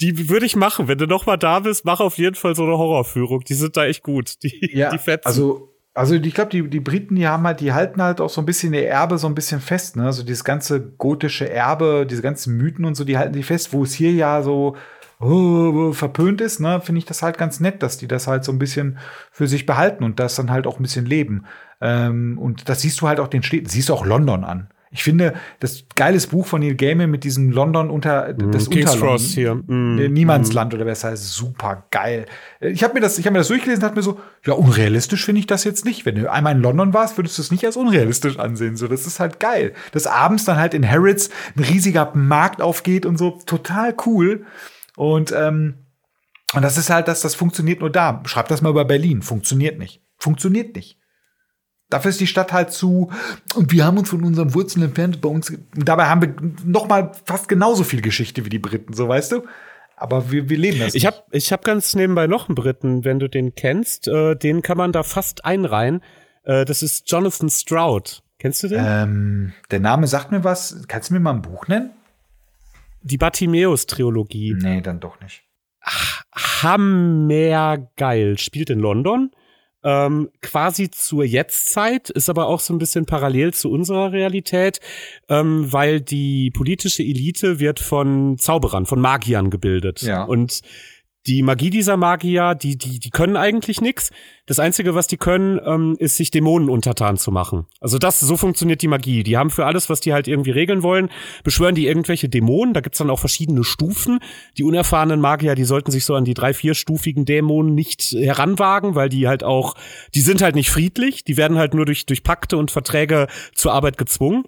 Die 0.00 0.28
würde 0.28 0.46
ich 0.46 0.56
machen. 0.56 0.88
Wenn 0.88 0.98
du 0.98 1.06
noch 1.06 1.26
mal 1.26 1.36
da 1.36 1.60
bist, 1.60 1.84
mach 1.84 2.00
auf 2.00 2.18
jeden 2.18 2.34
Fall 2.34 2.54
so 2.54 2.64
eine 2.64 2.76
Horrorführung. 2.76 3.40
Die 3.44 3.54
sind 3.54 3.76
da 3.76 3.84
echt 3.84 4.02
gut. 4.02 4.42
Die, 4.42 4.70
ja, 4.72 4.90
die 4.90 4.98
fetzen. 4.98 5.26
Also 5.26 5.68
also 5.94 6.14
ich 6.14 6.34
glaube, 6.34 6.50
die, 6.50 6.68
die 6.70 6.80
Briten, 6.80 7.16
die 7.16 7.28
haben 7.28 7.46
halt, 7.46 7.60
die 7.60 7.74
halten 7.74 8.02
halt 8.02 8.22
auch 8.22 8.30
so 8.30 8.40
ein 8.40 8.46
bisschen 8.46 8.72
ihr 8.72 8.88
Erbe 8.88 9.18
so 9.18 9.26
ein 9.26 9.34
bisschen 9.34 9.60
fest, 9.60 9.96
ne? 9.96 10.06
Also 10.06 10.22
dieses 10.22 10.42
ganze 10.42 10.80
gotische 10.80 11.50
Erbe, 11.50 12.06
diese 12.08 12.22
ganzen 12.22 12.56
Mythen 12.56 12.86
und 12.86 12.94
so, 12.94 13.04
die 13.04 13.18
halten 13.18 13.34
die 13.34 13.42
fest, 13.42 13.74
wo 13.74 13.82
es 13.82 13.92
hier 13.92 14.10
ja 14.12 14.42
so 14.42 14.74
oh, 15.22 15.92
verpönt 15.92 16.40
ist, 16.40 16.60
ne, 16.60 16.80
finde 16.80 16.98
ich 16.98 17.04
das 17.04 17.22
halt 17.22 17.38
ganz 17.38 17.60
nett, 17.60 17.82
dass 17.82 17.96
die 17.96 18.08
das 18.08 18.26
halt 18.26 18.44
so 18.44 18.52
ein 18.52 18.58
bisschen 18.58 18.98
für 19.30 19.46
sich 19.46 19.66
behalten 19.66 20.04
und 20.04 20.18
das 20.18 20.34
dann 20.34 20.50
halt 20.50 20.66
auch 20.66 20.78
ein 20.78 20.82
bisschen 20.82 21.06
leben. 21.06 21.46
Ähm, 21.80 22.38
und 22.38 22.68
das 22.68 22.80
siehst 22.80 23.00
du 23.00 23.08
halt 23.08 23.20
auch 23.20 23.28
den 23.28 23.42
Städten, 23.42 23.68
siehst 23.68 23.88
du 23.88 23.94
auch 23.94 24.04
London 24.04 24.44
an. 24.44 24.68
Ich 24.94 25.02
finde, 25.02 25.32
das 25.58 25.86
geiles 25.96 26.26
Buch 26.26 26.46
von 26.46 26.60
Neil 26.60 26.74
Gaiman 26.74 27.10
mit 27.10 27.24
diesem 27.24 27.50
London 27.50 27.88
unter 27.90 28.34
Mm, 28.34 28.52
das 28.52 28.68
King's. 28.68 28.96
Cross 28.98 29.32
hier. 29.32 29.54
Mm, 29.54 30.12
Niemandsland 30.12 30.74
oder 30.74 30.84
was 30.84 31.02
heißt, 31.02 31.32
super 31.32 31.86
geil. 31.90 32.26
Ich 32.60 32.84
habe 32.84 32.92
mir 32.94 33.00
das, 33.00 33.18
ich 33.18 33.24
habe 33.24 33.32
mir 33.32 33.38
das 33.38 33.48
durchgelesen, 33.48 33.82
und 33.82 33.88
dachte 33.88 33.96
mir 33.96 34.02
so, 34.02 34.20
ja, 34.44 34.52
unrealistisch 34.52 35.24
finde 35.24 35.38
ich 35.40 35.46
das 35.46 35.64
jetzt 35.64 35.86
nicht. 35.86 36.04
Wenn 36.04 36.16
du 36.16 36.30
einmal 36.30 36.54
in 36.54 36.60
London 36.60 36.92
warst, 36.92 37.16
würdest 37.16 37.38
du 37.38 37.42
es 37.42 37.50
nicht 37.50 37.64
als 37.64 37.76
unrealistisch 37.76 38.38
ansehen. 38.38 38.76
So, 38.76 38.86
das 38.86 39.06
ist 39.06 39.18
halt 39.18 39.40
geil. 39.40 39.72
Dass 39.92 40.06
abends 40.06 40.44
dann 40.44 40.58
halt 40.58 40.74
in 40.74 40.88
Harrods 40.88 41.30
ein 41.56 41.64
riesiger 41.64 42.12
Markt 42.14 42.60
aufgeht 42.60 43.06
und 43.06 43.16
so, 43.16 43.38
total 43.46 43.96
cool. 44.04 44.44
Und 44.96 45.32
ähm, 45.34 45.76
und 46.54 46.60
das 46.62 46.76
ist 46.76 46.90
halt, 46.90 47.08
dass 47.08 47.22
das 47.22 47.34
funktioniert 47.34 47.80
nur 47.80 47.90
da. 47.90 48.22
Schreib 48.26 48.48
das 48.48 48.60
mal 48.60 48.68
über 48.68 48.84
Berlin. 48.84 49.22
Funktioniert 49.22 49.78
nicht. 49.78 50.02
Funktioniert 50.18 50.76
nicht. 50.76 50.98
Dafür 51.92 52.08
ist 52.08 52.20
die 52.20 52.26
Stadt 52.26 52.52
halt 52.52 52.72
zu, 52.72 53.10
und 53.54 53.70
wir 53.70 53.84
haben 53.84 53.98
uns 53.98 54.08
von 54.08 54.24
unseren 54.24 54.54
Wurzeln 54.54 54.82
entfernt. 54.82 55.20
Bei 55.20 55.28
uns, 55.28 55.52
dabei 55.74 56.06
haben 56.06 56.22
wir 56.22 56.34
noch 56.64 56.88
mal 56.88 57.12
fast 57.26 57.48
genauso 57.48 57.84
viel 57.84 58.00
Geschichte 58.00 58.46
wie 58.46 58.48
die 58.48 58.58
Briten, 58.58 58.94
so 58.94 59.08
weißt 59.08 59.32
du. 59.32 59.42
Aber 59.96 60.30
wir, 60.32 60.48
wir 60.48 60.56
leben 60.56 60.80
das. 60.80 60.94
Ich 60.94 61.04
habe 61.04 61.18
ich 61.30 61.52
hab 61.52 61.64
ganz 61.64 61.94
nebenbei 61.94 62.26
noch 62.26 62.48
einen 62.48 62.54
Briten, 62.54 63.04
wenn 63.04 63.18
du 63.18 63.28
den 63.28 63.54
kennst. 63.54 64.08
Äh, 64.08 64.36
den 64.36 64.62
kann 64.62 64.78
man 64.78 64.92
da 64.92 65.02
fast 65.02 65.44
einreihen. 65.44 66.00
Äh, 66.44 66.64
das 66.64 66.82
ist 66.82 67.10
Jonathan 67.10 67.50
Stroud. 67.50 68.22
Kennst 68.38 68.62
du 68.62 68.68
den? 68.68 68.82
ähm, 68.84 69.52
der 69.70 69.80
Name 69.80 70.06
sagt 70.06 70.32
mir 70.32 70.42
was. 70.42 70.84
Kannst 70.88 71.10
du 71.10 71.14
mir 71.14 71.20
mal 71.20 71.34
ein 71.34 71.42
Buch 71.42 71.68
nennen? 71.68 71.90
Die 73.02 73.18
Bartimeus-Trilogie. 73.18 74.54
Nee, 74.54 74.80
dann 74.80 74.98
doch 74.98 75.20
nicht. 75.20 75.44
Hammergeil. 76.62 78.38
Spielt 78.38 78.70
in 78.70 78.80
London. 78.80 79.30
Ähm, 79.84 80.30
quasi 80.40 80.90
zur 80.90 81.24
Jetztzeit, 81.24 82.10
ist 82.10 82.30
aber 82.30 82.46
auch 82.46 82.60
so 82.60 82.72
ein 82.72 82.78
bisschen 82.78 83.04
parallel 83.04 83.52
zu 83.52 83.70
unserer 83.70 84.12
Realität, 84.12 84.80
ähm, 85.28 85.72
weil 85.72 86.00
die 86.00 86.50
politische 86.50 87.02
Elite 87.02 87.58
wird 87.58 87.80
von 87.80 88.38
Zauberern, 88.38 88.86
von 88.86 89.00
Magiern 89.00 89.50
gebildet. 89.50 90.02
Ja. 90.02 90.24
Und 90.24 90.62
die 91.26 91.42
Magie 91.42 91.70
dieser 91.70 91.96
Magier, 91.96 92.54
die, 92.54 92.76
die, 92.76 92.98
die 92.98 93.10
können 93.10 93.36
eigentlich 93.36 93.80
nix. 93.80 94.10
Das 94.46 94.58
Einzige, 94.58 94.96
was 94.96 95.06
die 95.06 95.18
können, 95.18 95.60
ähm, 95.64 95.94
ist 96.00 96.16
sich 96.16 96.32
Dämonen 96.32 96.68
untertan 96.68 97.16
zu 97.16 97.30
machen. 97.30 97.66
Also 97.80 97.98
das, 97.98 98.18
so 98.18 98.36
funktioniert 98.36 98.82
die 98.82 98.88
Magie. 98.88 99.22
Die 99.22 99.36
haben 99.36 99.50
für 99.50 99.64
alles, 99.64 99.88
was 99.88 100.00
die 100.00 100.12
halt 100.12 100.26
irgendwie 100.26 100.50
regeln 100.50 100.82
wollen, 100.82 101.10
beschwören 101.44 101.76
die 101.76 101.86
irgendwelche 101.86 102.28
Dämonen. 102.28 102.74
Da 102.74 102.80
gibt's 102.80 102.98
dann 102.98 103.10
auch 103.10 103.20
verschiedene 103.20 103.62
Stufen. 103.62 104.18
Die 104.58 104.64
unerfahrenen 104.64 105.20
Magier, 105.20 105.54
die 105.54 105.64
sollten 105.64 105.92
sich 105.92 106.04
so 106.04 106.16
an 106.16 106.24
die 106.24 106.34
drei, 106.34 106.54
vierstufigen 106.54 107.24
Dämonen 107.24 107.74
nicht 107.74 108.02
heranwagen, 108.12 108.96
weil 108.96 109.08
die 109.08 109.28
halt 109.28 109.44
auch, 109.44 109.74
die 110.16 110.20
sind 110.20 110.42
halt 110.42 110.56
nicht 110.56 110.70
friedlich. 110.70 111.22
Die 111.22 111.36
werden 111.36 111.56
halt 111.56 111.74
nur 111.74 111.86
durch, 111.86 112.04
durch 112.04 112.24
Pakte 112.24 112.56
und 112.56 112.72
Verträge 112.72 113.28
zur 113.54 113.72
Arbeit 113.72 113.96
gezwungen. 113.96 114.42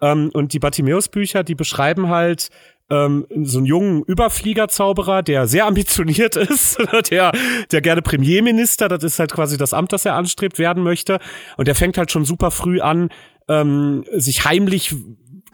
Ähm, 0.00 0.30
und 0.32 0.52
die 0.52 0.58
Bartimeus-Bücher, 0.58 1.44
die 1.44 1.54
beschreiben 1.54 2.08
halt, 2.08 2.50
ähm, 2.90 3.26
so 3.42 3.58
einen 3.58 3.66
jungen 3.66 4.02
Überfliegerzauberer, 4.02 5.22
der 5.22 5.46
sehr 5.46 5.66
ambitioniert 5.66 6.36
ist, 6.36 6.78
der, 7.10 7.32
der 7.70 7.80
gerne 7.80 8.02
Premierminister, 8.02 8.88
das 8.88 9.04
ist 9.04 9.18
halt 9.18 9.32
quasi 9.32 9.56
das 9.56 9.72
Amt, 9.72 9.92
das 9.92 10.04
er 10.04 10.14
anstrebt, 10.14 10.58
werden 10.58 10.82
möchte. 10.82 11.18
Und 11.56 11.68
der 11.68 11.74
fängt 11.74 11.98
halt 11.98 12.10
schon 12.10 12.24
super 12.24 12.50
früh 12.50 12.80
an, 12.80 13.10
ähm, 13.48 14.04
sich 14.12 14.44
heimlich 14.44 14.94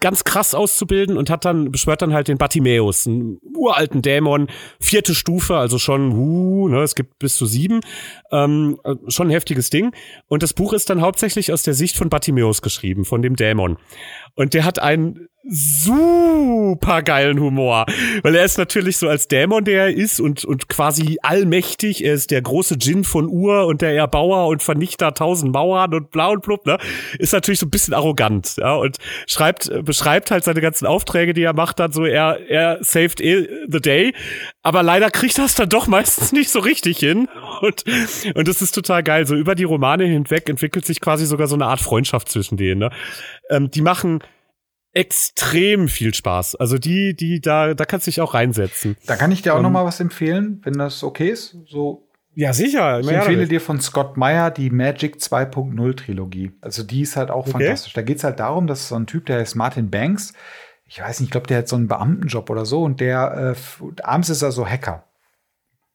ganz 0.01 0.23
krass 0.23 0.53
auszubilden 0.53 1.15
und 1.15 1.29
hat 1.29 1.45
dann, 1.45 1.71
beschwört 1.71 2.01
dann 2.01 2.11
halt 2.11 2.27
den 2.27 2.37
Bartimäus, 2.37 3.07
einen 3.07 3.39
uralten 3.55 4.01
Dämon, 4.01 4.47
vierte 4.79 5.15
Stufe, 5.15 5.55
also 5.55 5.77
schon, 5.77 6.11
uh, 6.13 6.67
ne, 6.67 6.81
es 6.81 6.95
gibt 6.95 7.19
bis 7.19 7.35
zu 7.37 7.45
sieben, 7.45 7.79
ähm, 8.31 8.79
äh, 8.83 8.95
schon 9.07 9.27
ein 9.27 9.31
heftiges 9.31 9.69
Ding. 9.69 9.91
Und 10.27 10.43
das 10.43 10.53
Buch 10.53 10.73
ist 10.73 10.89
dann 10.89 11.01
hauptsächlich 11.01 11.53
aus 11.53 11.63
der 11.63 11.75
Sicht 11.75 11.95
von 11.95 12.09
Bartimäus 12.09 12.61
geschrieben, 12.61 13.05
von 13.05 13.21
dem 13.21 13.35
Dämon. 13.35 13.77
Und 14.35 14.53
der 14.53 14.65
hat 14.65 14.79
einen 14.79 15.27
super 15.43 17.01
geilen 17.01 17.39
Humor, 17.39 17.85
weil 18.21 18.35
er 18.35 18.45
ist 18.45 18.57
natürlich 18.57 18.97
so 18.97 19.07
als 19.07 19.27
Dämon, 19.27 19.63
der 19.63 19.85
er 19.85 19.93
ist 19.93 20.19
und, 20.19 20.45
und 20.45 20.69
quasi 20.69 21.17
allmächtig. 21.23 22.03
Er 22.03 22.13
ist 22.13 22.29
der 22.31 22.41
große 22.41 22.77
Djinn 22.77 23.03
von 23.03 23.27
Ur 23.27 23.65
und 23.65 23.81
der 23.81 23.95
Erbauer 23.95 24.47
und 24.47 24.61
Vernichter 24.61 25.13
tausend 25.13 25.51
Mauern 25.51 25.93
und 25.93 26.11
blau 26.11 26.33
und 26.33 26.43
blub, 26.43 26.65
ne? 26.65 26.77
Ist 27.17 27.33
natürlich 27.33 27.59
so 27.59 27.65
ein 27.65 27.71
bisschen 27.71 27.93
arrogant, 27.93 28.55
ja, 28.57 28.75
und 28.75 28.97
schreibt, 29.25 29.71
beschreibt 29.83 30.29
halt 30.29 30.43
seine 30.43 30.61
ganzen 30.61 30.85
Aufträge, 30.85 31.33
die 31.33 31.43
er 31.43 31.53
macht, 31.53 31.79
dann 31.79 31.91
so, 31.91 32.05
er, 32.05 32.39
er 32.47 32.77
saved 32.81 33.19
eh 33.19 33.47
the 33.67 33.81
day. 33.81 34.13
Aber 34.61 34.83
leider 34.83 35.09
kriegt 35.09 35.37
das 35.37 35.55
dann 35.55 35.69
doch 35.69 35.87
meistens 35.91 36.31
nicht 36.31 36.51
so 36.51 36.59
richtig 36.59 36.99
hin. 36.99 37.27
Und, 37.61 37.83
und 38.35 38.47
das 38.47 38.61
ist 38.61 38.73
total 38.73 39.03
geil. 39.03 39.25
So 39.25 39.35
über 39.35 39.55
die 39.55 39.63
Romane 39.63 40.05
hinweg 40.05 40.49
entwickelt 40.49 40.85
sich 40.85 41.01
quasi 41.01 41.25
sogar 41.25 41.47
so 41.47 41.55
eine 41.55 41.65
Art 41.65 41.81
Freundschaft 41.81 42.29
zwischen 42.29 42.57
denen, 42.57 42.79
ne? 42.79 42.91
Ähm, 43.49 43.71
die 43.71 43.81
machen 43.81 44.19
extrem 44.93 45.87
viel 45.87 46.13
Spaß. 46.13 46.55
Also 46.55 46.77
die, 46.77 47.15
die, 47.15 47.39
da, 47.41 47.73
da 47.73 47.85
kannst 47.85 48.07
du 48.07 48.11
dich 48.11 48.21
auch 48.21 48.33
reinsetzen. 48.33 48.97
Da 49.07 49.15
kann 49.15 49.31
ich 49.31 49.41
dir 49.41 49.53
auch 49.53 49.57
Ähm, 49.57 49.63
noch 49.63 49.69
mal 49.71 49.85
was 49.85 49.99
empfehlen, 49.99 50.59
wenn 50.63 50.73
das 50.73 51.03
okay 51.03 51.29
ist. 51.29 51.55
So, 51.67 52.07
Ja, 52.35 52.53
sicher. 52.53 52.99
ich 52.99 53.07
empfehle 53.09 53.47
dir 53.47 53.61
von 53.61 53.79
Scott 53.79 54.17
Meyer 54.17 54.51
die 54.51 54.69
Magic 54.69 55.15
2.0 55.17 55.95
Trilogie. 55.95 56.51
Also 56.61 56.83
die 56.83 57.01
ist 57.01 57.15
halt 57.15 57.31
auch 57.31 57.47
Okay. 57.47 57.51
fantastisch. 57.51 57.93
Da 57.93 58.01
geht's 58.01 58.23
halt 58.23 58.39
darum, 58.39 58.67
dass 58.67 58.87
so 58.89 58.95
ein 58.95 59.07
Typ, 59.07 59.25
der 59.25 59.39
heißt 59.39 59.55
Martin 59.55 59.89
Banks, 59.89 60.33
ich 60.85 61.01
weiß 61.01 61.21
nicht, 61.21 61.27
ich 61.27 61.31
glaube, 61.31 61.47
der 61.47 61.59
hat 61.59 61.67
so 61.69 61.77
einen 61.77 61.87
Beamtenjob 61.87 62.49
oder 62.49 62.65
so 62.65 62.83
und 62.83 62.99
der 62.99 63.55
äh, 63.55 64.01
abends 64.03 64.29
ist 64.29 64.41
er 64.41 64.51
so 64.51 64.67
Hacker. 64.67 65.05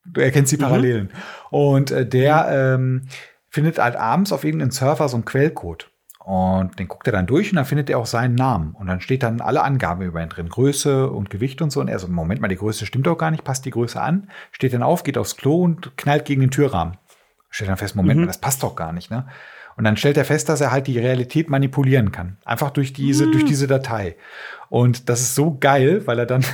Du 0.07 0.21
erkennst 0.21 0.53
die 0.53 0.57
Parallelen. 0.57 1.11
Und 1.51 1.91
äh, 1.91 2.07
der 2.07 2.47
ähm, 2.77 3.03
findet 3.51 3.79
halt 3.79 3.97
abends 3.97 4.33
auf 4.33 4.45
irgendeinem 4.45 4.71
Server 4.71 5.09
so 5.09 5.17
einen 5.17 5.25
Quellcode. 5.25 5.91
Und 6.27 6.81
den 6.81 6.89
guckt 6.89 7.07
er 7.07 7.13
dann 7.13 7.29
durch 7.29 7.53
und 7.53 7.57
dann 7.57 7.67
findet 7.67 7.89
er 7.89 8.01
auch 8.01 8.07
seinen 8.07 8.35
Namen. 8.35 8.75
Und 8.75 8.89
dann 8.89 9.01
steht 9.01 9.23
dann 9.23 9.41
alle 9.41 9.63
Angaben 9.63 10.03
über 10.03 10.21
ihn 10.21 10.29
drin. 10.29 10.49
Größe 10.49 11.09
und 11.09 11.31
Gewicht 11.31 11.63
und 11.63 11.71
so. 11.71 11.81
Und 11.81 11.87
er 11.87 12.01
so, 12.01 12.09
Moment 12.09 12.41
mal, 12.41 12.49
die 12.49 12.57
Größe 12.57 12.85
stimmt 12.85 13.07
doch 13.07 13.17
gar 13.17 13.31
nicht, 13.31 13.45
passt 13.45 13.65
die 13.65 13.71
Größe 13.71 14.01
an. 14.01 14.29
Steht 14.51 14.75
dann 14.75 14.83
auf, 14.83 15.05
geht 15.05 15.19
aufs 15.19 15.37
Klo 15.37 15.63
und 15.63 15.97
knallt 15.97 16.25
gegen 16.25 16.41
den 16.41 16.51
Türrahmen. 16.51 16.97
Stellt 17.49 17.71
dann 17.71 17.77
fest, 17.77 17.95
Moment 17.95 18.19
mal, 18.19 18.27
das 18.27 18.41
passt 18.41 18.65
doch 18.65 18.75
gar 18.75 18.93
nicht, 18.93 19.09
ne? 19.09 19.29
Und 19.77 19.85
dann 19.85 19.97
stellt 19.97 20.17
er 20.17 20.25
fest, 20.25 20.49
dass 20.49 20.61
er 20.61 20.73
halt 20.73 20.89
die 20.89 20.99
Realität 20.99 21.49
manipulieren 21.49 22.11
kann. 22.11 22.39
Einfach 22.45 22.71
durch 22.71 22.93
diese, 22.93 23.31
durch 23.31 23.45
diese 23.45 23.69
Datei. 23.69 24.17
Und 24.69 25.09
das 25.09 25.21
ist 25.21 25.37
so 25.37 25.57
geil, 25.57 26.09
weil 26.09 26.19
er 26.19 26.27
dann, 26.27 26.45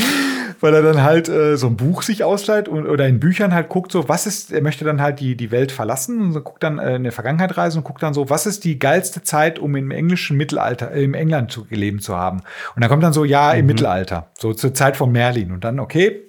weil 0.60 0.74
er 0.74 0.82
dann 0.82 1.02
halt 1.02 1.28
äh, 1.28 1.56
so 1.56 1.66
ein 1.66 1.76
Buch 1.76 2.02
sich 2.02 2.24
ausleiht 2.24 2.68
und, 2.68 2.86
oder 2.86 3.06
in 3.06 3.20
Büchern 3.20 3.52
halt 3.52 3.68
guckt, 3.68 3.92
so, 3.92 4.08
was 4.08 4.26
ist, 4.26 4.52
er 4.52 4.62
möchte 4.62 4.84
dann 4.84 5.00
halt 5.00 5.20
die, 5.20 5.36
die 5.36 5.50
Welt 5.50 5.72
verlassen 5.72 6.20
und 6.20 6.32
so 6.32 6.40
guckt 6.40 6.62
dann 6.62 6.78
äh, 6.78 6.96
in 6.96 7.02
der 7.02 7.12
Vergangenheit 7.12 7.56
reisen 7.56 7.78
und 7.78 7.84
guckt 7.84 8.02
dann 8.02 8.14
so, 8.14 8.30
was 8.30 8.46
ist 8.46 8.64
die 8.64 8.78
geilste 8.78 9.22
Zeit, 9.22 9.58
um 9.58 9.76
im 9.76 9.90
englischen 9.90 10.36
Mittelalter, 10.36 10.92
äh, 10.92 11.04
im 11.04 11.14
England 11.14 11.52
zu 11.52 11.66
leben 11.70 12.00
zu 12.00 12.16
haben. 12.16 12.42
Und 12.74 12.82
dann 12.82 12.90
kommt 12.90 13.02
dann 13.02 13.12
so, 13.12 13.24
ja, 13.24 13.52
im 13.52 13.66
Mittelalter, 13.66 14.28
so 14.38 14.54
zur 14.54 14.74
Zeit 14.74 14.96
von 14.96 15.12
Merlin. 15.12 15.52
Und 15.52 15.64
dann, 15.64 15.80
okay, 15.80 16.25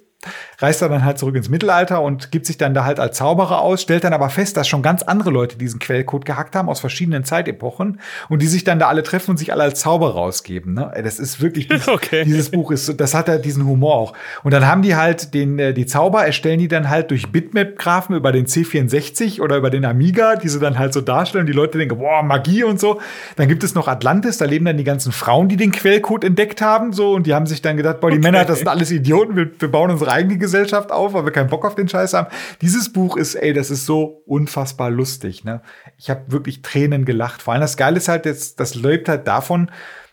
reist 0.58 0.82
er 0.82 0.88
dann 0.88 1.04
halt 1.04 1.18
zurück 1.18 1.36
ins 1.36 1.48
Mittelalter 1.48 2.02
und 2.02 2.32
gibt 2.32 2.46
sich 2.46 2.58
dann 2.58 2.74
da 2.74 2.84
halt 2.84 2.98
als 2.98 3.16
Zauberer 3.16 3.60
aus, 3.60 3.82
stellt 3.82 4.02
dann 4.04 4.12
aber 4.12 4.30
fest, 4.30 4.56
dass 4.56 4.66
schon 4.66 4.82
ganz 4.82 5.02
andere 5.02 5.30
Leute 5.30 5.56
diesen 5.56 5.78
Quellcode 5.78 6.24
gehackt 6.24 6.56
haben 6.56 6.68
aus 6.68 6.80
verschiedenen 6.80 7.24
Zeitepochen 7.24 8.00
und 8.28 8.42
die 8.42 8.46
sich 8.46 8.64
dann 8.64 8.78
da 8.78 8.88
alle 8.88 9.02
treffen 9.04 9.32
und 9.32 9.36
sich 9.36 9.52
alle 9.52 9.62
als 9.62 9.80
Zauberer 9.80 10.16
ausgeben. 10.16 10.74
Ne? 10.74 10.92
Das 11.02 11.18
ist 11.20 11.40
wirklich, 11.40 11.68
dieses, 11.68 11.88
Okay. 11.88 12.24
dieses 12.24 12.50
Buch 12.50 12.70
ist, 12.72 13.00
das 13.00 13.14
hat 13.14 13.28
ja 13.28 13.38
diesen 13.38 13.64
Humor 13.66 13.94
auch. 13.94 14.12
Und 14.42 14.52
dann 14.52 14.66
haben 14.66 14.82
die 14.82 14.96
halt 14.96 15.34
den, 15.34 15.58
äh, 15.58 15.72
die 15.72 15.86
Zauber 15.86 16.24
erstellen 16.24 16.58
die 16.58 16.68
dann 16.68 16.88
halt 16.88 17.10
durch 17.10 17.30
Bitmap-Graphen 17.30 18.16
über 18.16 18.32
den 18.32 18.46
C64 18.46 19.40
oder 19.40 19.56
über 19.56 19.70
den 19.70 19.84
Amiga, 19.84 20.34
die 20.36 20.48
sie 20.48 20.58
dann 20.58 20.78
halt 20.78 20.92
so 20.92 21.00
darstellen. 21.00 21.46
Die 21.46 21.52
Leute 21.52 21.78
denken, 21.78 21.98
boah, 21.98 22.22
Magie 22.22 22.64
und 22.64 22.80
so. 22.80 23.00
Dann 23.36 23.48
gibt 23.48 23.62
es 23.62 23.74
noch 23.74 23.86
Atlantis, 23.86 24.38
da 24.38 24.44
leben 24.44 24.64
dann 24.64 24.76
die 24.76 24.84
ganzen 24.84 25.12
Frauen, 25.12 25.48
die 25.48 25.56
den 25.56 25.70
Quellcode 25.70 26.24
entdeckt 26.24 26.60
haben, 26.60 26.92
so, 26.92 27.12
und 27.12 27.26
die 27.26 27.34
haben 27.34 27.46
sich 27.46 27.62
dann 27.62 27.76
gedacht, 27.76 28.00
boah, 28.00 28.10
die 28.10 28.18
Männer, 28.18 28.44
das 28.44 28.58
sind 28.58 28.68
alles 28.68 28.90
Idioten, 28.90 29.36
wir, 29.36 29.50
wir 29.58 29.70
bauen 29.70 29.90
unsere 29.90 30.07
eigene 30.08 30.38
Gesellschaft 30.38 30.92
auf, 30.92 31.12
weil 31.12 31.24
wir 31.24 31.32
keinen 31.32 31.50
Bock 31.50 31.64
auf 31.64 31.74
den 31.74 31.88
Scheiß 31.88 32.14
haben. 32.14 32.28
Dieses 32.60 32.92
Buch 32.92 33.16
ist, 33.16 33.34
ey, 33.34 33.52
das 33.52 33.70
ist 33.70 33.86
so 33.86 34.22
unfassbar 34.26 34.90
lustig, 34.90 35.44
ne? 35.44 35.62
Ich 35.96 36.10
habe 36.10 36.22
wirklich 36.28 36.62
Tränen 36.62 37.04
gelacht. 37.04 37.42
Vor 37.42 37.52
allem 37.54 37.60
das 37.60 37.76
Geile 37.76 37.96
ist 37.96 38.08
halt, 38.08 38.26
jetzt, 38.26 38.60
das 38.60 38.74
lebt 38.74 39.08
halt 39.08 39.26
davon, 39.26 39.70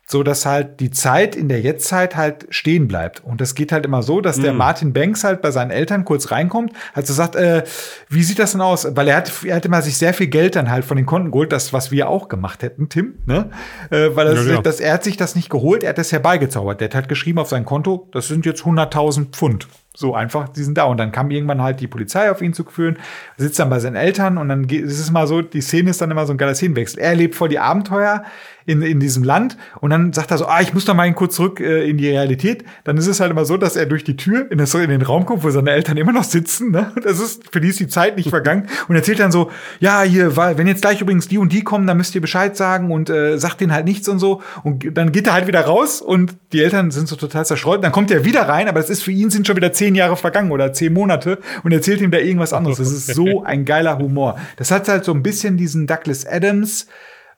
so 0.08 0.22
dass 0.22 0.46
halt 0.46 0.80
die 0.82 0.92
Zeit 0.92 1.36
in 1.36 1.50
der 1.50 1.62
Jetztzeit 1.62 2.16
halt 2.16 2.46
stehen 2.52 2.88
bleibt. 2.88 3.24
Und 3.24 3.42
das 3.42 3.56
geht 3.56 3.72
halt 3.72 3.86
immer 3.86 4.04
so, 4.04 4.22
dass 4.22 4.40
der 4.40 4.54
Martin 4.54 4.94
Banks 4.94 5.24
halt 5.24 5.42
bei 5.42 5.50
seinen 5.50 5.72
Eltern 5.72 6.06
kurz 6.06 6.30
reinkommt, 6.30 6.74
halt 6.94 7.08
so 7.08 7.14
sagt, 7.14 7.36
äh, 7.36 7.64
wie 8.08 8.22
sieht 8.22 8.38
das 8.38 8.52
denn 8.52 8.62
aus? 8.62 8.88
Weil 8.96 9.08
er 9.08 9.18
hat, 9.18 9.32
er 9.44 9.56
hat 9.56 9.66
immer 9.66 9.82
sich 9.82 9.98
sehr 9.98 10.14
viel 10.14 10.28
Geld 10.28 10.56
dann 10.56 10.70
halt 10.70 10.86
von 10.86 10.98
den 10.98 11.08
Konten 11.08 11.32
geholt, 11.32 11.52
das, 11.52 11.74
was 11.74 11.90
wir 11.92 12.08
auch 12.08 12.28
gemacht 12.28 12.62
hätten, 12.62 12.88
Tim, 12.88 13.16
ne? 13.26 13.50
Äh, 13.90 14.16
weil 14.16 14.28
das, 14.28 14.46
Ja, 14.46 14.54
ja. 14.54 14.62
das, 14.62 14.80
er 14.80 14.94
hat 14.94 15.04
sich 15.04 15.18
das 15.18 15.36
nicht 15.36 15.50
geholt, 15.50 15.82
er 15.82 15.90
hat 15.90 15.98
das 15.98 16.12
herbeigezaubert. 16.12 16.82
Der 16.82 16.90
hat 16.90 16.96
halt 16.96 17.10
geschrieben 17.10 17.40
auf 17.40 17.50
sein 17.50 17.66
Konto, 17.66 18.08
das 18.12 18.28
sind 18.28 18.46
jetzt 18.46 18.62
100.000 18.62 19.32
Pfund. 19.32 19.68
So 19.96 20.14
einfach, 20.14 20.50
die 20.50 20.64
sind 20.64 20.78
da. 20.78 20.84
Und 20.84 20.98
dann 20.98 21.12
kam 21.12 21.32
irgendwann 21.32 21.62
halt 21.62 21.80
die 21.80 21.88
Polizei 21.88 22.30
auf 22.30 22.42
ihn 22.42 22.54
zu 22.54 22.64
führen, 22.66 22.98
sitzt 23.38 23.60
dann 23.60 23.70
bei 23.70 23.80
seinen 23.80 23.96
Eltern 23.96 24.38
und 24.38 24.50
dann 24.50 24.68
geht, 24.68 24.84
es 24.86 25.00
ist 25.00 25.12
mal 25.12 25.28
so, 25.28 25.42
die 25.42 25.62
Szene 25.62 25.90
ist 25.90 26.02
dann 26.02 26.12
immer 26.12 26.26
so 26.26 26.34
ein 26.34 26.38
geiler 26.38 26.56
Szenenwechsel. 26.56 27.00
Er 27.00 27.16
lebt 27.16 27.36
voll 27.36 27.50
die 27.50 27.60
Abenteuer 27.60 28.24
in, 28.66 28.82
in 28.82 29.00
diesem 29.00 29.24
Land 29.24 29.58
und 29.80 29.92
dann 29.92 30.12
sagt 30.12 30.32
er 30.32 30.38
so, 30.38 30.46
ah, 30.48 30.62
ich 30.62 30.74
muss 30.74 30.86
doch 30.86 30.96
mal 30.96 31.12
kurz 31.14 31.36
zurück 31.36 31.60
äh, 31.60 31.88
in 31.88 31.98
die 31.98 32.10
Realität. 32.10 32.64
Dann 32.84 32.98
ist 32.98 33.08
es 33.08 33.20
halt 33.20 33.32
immer 33.32 33.46
so, 33.46 33.58
dass 33.58 33.76
er 33.76 33.86
durch 33.86 34.04
die 34.04 34.16
Tür 34.16 34.52
in, 34.52 34.58
das, 34.58 34.74
in 34.74 34.90
den 34.90 35.02
Raum 35.04 35.26
kommt, 35.26 35.44
wo 35.44 35.50
seine 35.52 35.72
Eltern 35.72 35.98
immer 35.98 36.12
noch 36.12 36.24
sitzen. 36.24 36.72
Ne? 36.72 36.92
Das 37.04 37.20
ist, 37.20 37.44
für 37.52 37.62
die 37.62 37.70
ist 37.70 37.80
die 37.80 37.88
Zeit 37.88 38.18
nicht 38.18 38.30
vergangen. 38.30 38.68
Und 38.88 38.96
erzählt 38.96 39.20
dann 39.20 39.32
so, 39.32 39.52
ja, 39.80 40.02
hier, 40.02 40.36
weil, 40.36 40.58
wenn 40.58 40.68
jetzt 40.68 40.82
gleich 40.82 41.02
übrigens 41.02 41.28
die 41.28 41.38
und 41.38 41.52
die 41.54 41.64
kommen, 41.64 41.86
dann 41.86 41.98
müsst 41.98 42.16
ihr 42.16 42.22
Bescheid 42.22 42.58
sagen 42.58 42.92
und 42.92 43.10
äh, 43.10 43.38
sagt 43.38 43.62
denen 43.62 43.74
halt 43.74 43.86
nichts 43.86 44.08
und 44.08 44.20
so. 44.20 44.42
Und 44.64 44.98
dann 44.98 45.12
geht 45.12 45.28
er 45.28 45.34
halt 45.34 45.48
wieder 45.48 45.62
raus 45.62 46.02
und 46.02 46.36
die 46.54 46.62
Eltern 46.62 46.92
sind 46.92 47.08
so 47.08 47.16
total 47.16 47.46
zerstreut. 47.46 47.84
Dann 47.84 47.92
kommt 47.92 48.12
er 48.12 48.26
wieder 48.26 48.48
rein, 48.48 48.68
aber 48.68 48.80
es 48.80 48.90
ist 48.90 49.04
für 49.04 49.12
ihn 49.12 49.30
sind 49.30 49.48
schon 49.48 49.56
wieder 49.56 49.74
zehn 49.74 49.96
Jahre 49.96 50.18
vergangen 50.18 50.52
oder 50.52 50.74
zehn 50.74 50.94
Monate 50.94 51.40
und 51.64 51.72
erzählt 51.72 52.02
ihm 52.02 52.12
da 52.12 52.18
irgendwas 52.18 52.54
anderes. 52.54 52.78
Das 52.78 52.92
ist 52.92 53.08
so 53.08 53.44
ein 53.46 53.66
geiler 53.66 53.98
Humor. 53.98 54.38
Das 54.58 54.72
hat 54.72 54.88
halt 54.88 55.06
so 55.06 55.14
ein 55.14 55.24
bisschen 55.24 55.58
diesen 55.58 55.88
Douglas 55.88 56.26
Adams 56.26 56.88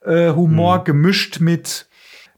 äh, 0.05 0.31
Humor 0.31 0.79
mhm. 0.79 0.83
gemischt 0.86 1.39
mit 1.39 1.88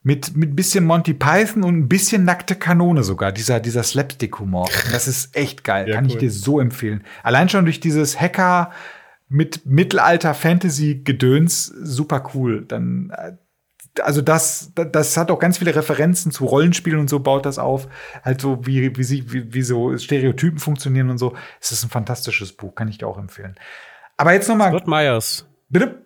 mit 0.02 0.36
mit 0.36 0.56
bisschen 0.56 0.86
Monty 0.86 1.14
Python 1.14 1.64
und 1.64 1.78
ein 1.78 1.90
bisschen 1.90 2.24
nackte 2.24 2.56
Kanone 2.56 3.04
sogar 3.04 3.32
dieser 3.32 3.60
dieser 3.60 3.84
Slapstick 3.84 4.40
Humor. 4.40 4.70
Das 4.92 5.08
ist 5.08 5.36
echt 5.36 5.64
geil, 5.64 5.90
ja, 5.90 5.96
kann 5.96 6.06
cool. 6.06 6.12
ich 6.12 6.18
dir 6.18 6.32
so 6.32 6.60
empfehlen. 6.60 7.04
Allein 7.24 7.50
schon 7.50 7.66
durch 7.66 7.80
dieses 7.80 8.20
Hacker 8.20 8.72
mit 9.28 9.66
Mittelalter 9.66 10.34
Fantasy 10.34 11.02
Gedöns 11.04 11.66
super 11.66 12.32
cool. 12.34 12.66
Dann 12.66 13.12
äh, 13.16 13.34
also 14.02 14.22
das, 14.22 14.72
das 14.76 15.18
hat 15.18 15.32
auch 15.32 15.40
ganz 15.40 15.58
viele 15.58 15.76
Referenzen 15.76 16.32
zu 16.32 16.46
Rollenspielen 16.46 17.00
und 17.00 17.10
so 17.10 17.20
baut 17.20 17.46
das 17.46 17.60
auf. 17.60 17.88
Halt 18.24 18.42
so, 18.42 18.66
wie, 18.66 18.96
wie, 18.96 19.04
sie, 19.04 19.32
wie, 19.32 19.54
wie 19.54 19.62
so 19.62 19.98
Stereotypen 19.98 20.60
funktionieren 20.60 21.10
und 21.10 21.18
so. 21.18 21.36
Es 21.60 21.72
ist 21.72 21.84
ein 21.84 21.90
fantastisches 21.90 22.54
Buch, 22.54 22.76
kann 22.76 22.88
ich 22.88 22.98
dir 22.98 23.08
auch 23.08 23.18
empfehlen. 23.18 23.56
Aber 24.18 24.34
jetzt 24.34 24.48
noch 24.48 24.56
mal. 24.56 24.70
Scott 24.70 24.88
Myers. 24.88 25.48
Bitte? 25.70 26.04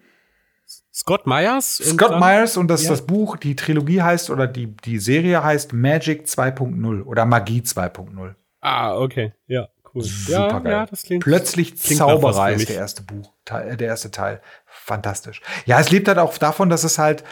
Scott 0.93 1.25
Myers? 1.25 1.77
Scott 1.77 2.19
Myers 2.19 2.56
und 2.56 2.67
das, 2.67 2.84
ja. 2.84 2.91
das 2.91 3.01
Buch, 3.01 3.38
die 3.38 3.56
Trilogie 3.56 4.01
heißt 4.03 4.29
oder 4.29 4.45
die, 4.45 4.67
die 4.67 4.99
Serie 4.99 5.43
heißt 5.43 5.73
Magic 5.73 6.25
2.0 6.27 7.03
oder 7.03 7.25
Magie 7.25 7.62
2.0. 7.62 8.36
Ah, 8.62 8.95
okay. 8.95 9.34
Ja, 9.47 9.69
cool. 9.93 10.03
Super 10.03 10.32
ja, 10.32 10.60
geil. 10.60 10.71
Ja, 10.71 10.86
das 10.86 11.03
klingt, 11.03 11.23
Plötzlich 11.23 11.82
klingt 11.82 11.97
Zauberer 11.97 12.51
ist 12.51 12.69
der 12.69 12.75
erste 12.75 13.01
Buch, 13.01 13.34
der 13.49 13.79
erste 13.79 14.12
Teil. 14.12 14.39
Fantastisch. 14.67 15.41
Ja, 15.65 15.79
es 15.79 15.89
lebt 15.89 16.08
halt 16.08 16.19
auch 16.19 16.38
davon, 16.38 16.69
dass 16.69 16.84
es 16.84 16.99
halt 16.99 17.23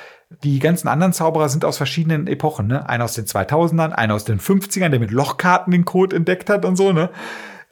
die 0.43 0.59
ganzen 0.59 0.87
anderen 0.87 1.13
Zauberer 1.13 1.49
sind 1.49 1.63
aus 1.63 1.77
verschiedenen 1.77 2.25
Epochen, 2.25 2.65
ne? 2.65 2.89
Einer 2.89 3.03
aus 3.03 3.13
den 3.13 3.25
2000ern, 3.25 3.91
einer 3.91 4.15
aus 4.15 4.25
den 4.25 4.39
50ern, 4.39 4.89
der 4.89 4.99
mit 4.99 5.11
Lochkarten 5.11 5.71
den 5.71 5.85
Code 5.85 6.15
entdeckt 6.15 6.49
hat 6.49 6.65
und 6.65 6.77
so, 6.77 6.93
ne? 6.93 7.09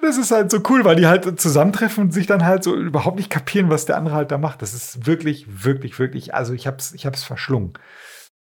Das 0.02 0.18
ist 0.18 0.32
halt 0.32 0.50
so 0.50 0.62
cool, 0.70 0.86
weil 0.86 0.96
die 0.96 1.08
halt 1.08 1.40
zusammentreffen 1.42 2.06
und 2.06 2.14
sich 2.14 2.26
dann 2.26 2.46
halt 2.46 2.64
so 2.64 2.74
überhaupt 2.76 3.18
nicht 3.18 3.30
kapieren, 3.30 3.70
was 3.70 3.86
der 3.86 3.98
andere 3.98 4.16
halt 4.16 4.32
da 4.32 4.38
macht. 4.38 4.62
Das 4.62 4.74
ist 4.74 5.06
wirklich, 5.06 5.46
wirklich, 5.66 6.00
wirklich, 6.00 6.34
also 6.34 6.54
ich 6.54 6.68
hab's, 6.68 6.94
ich 6.94 7.06
hab's 7.06 7.24
verschlungen. 7.24 7.74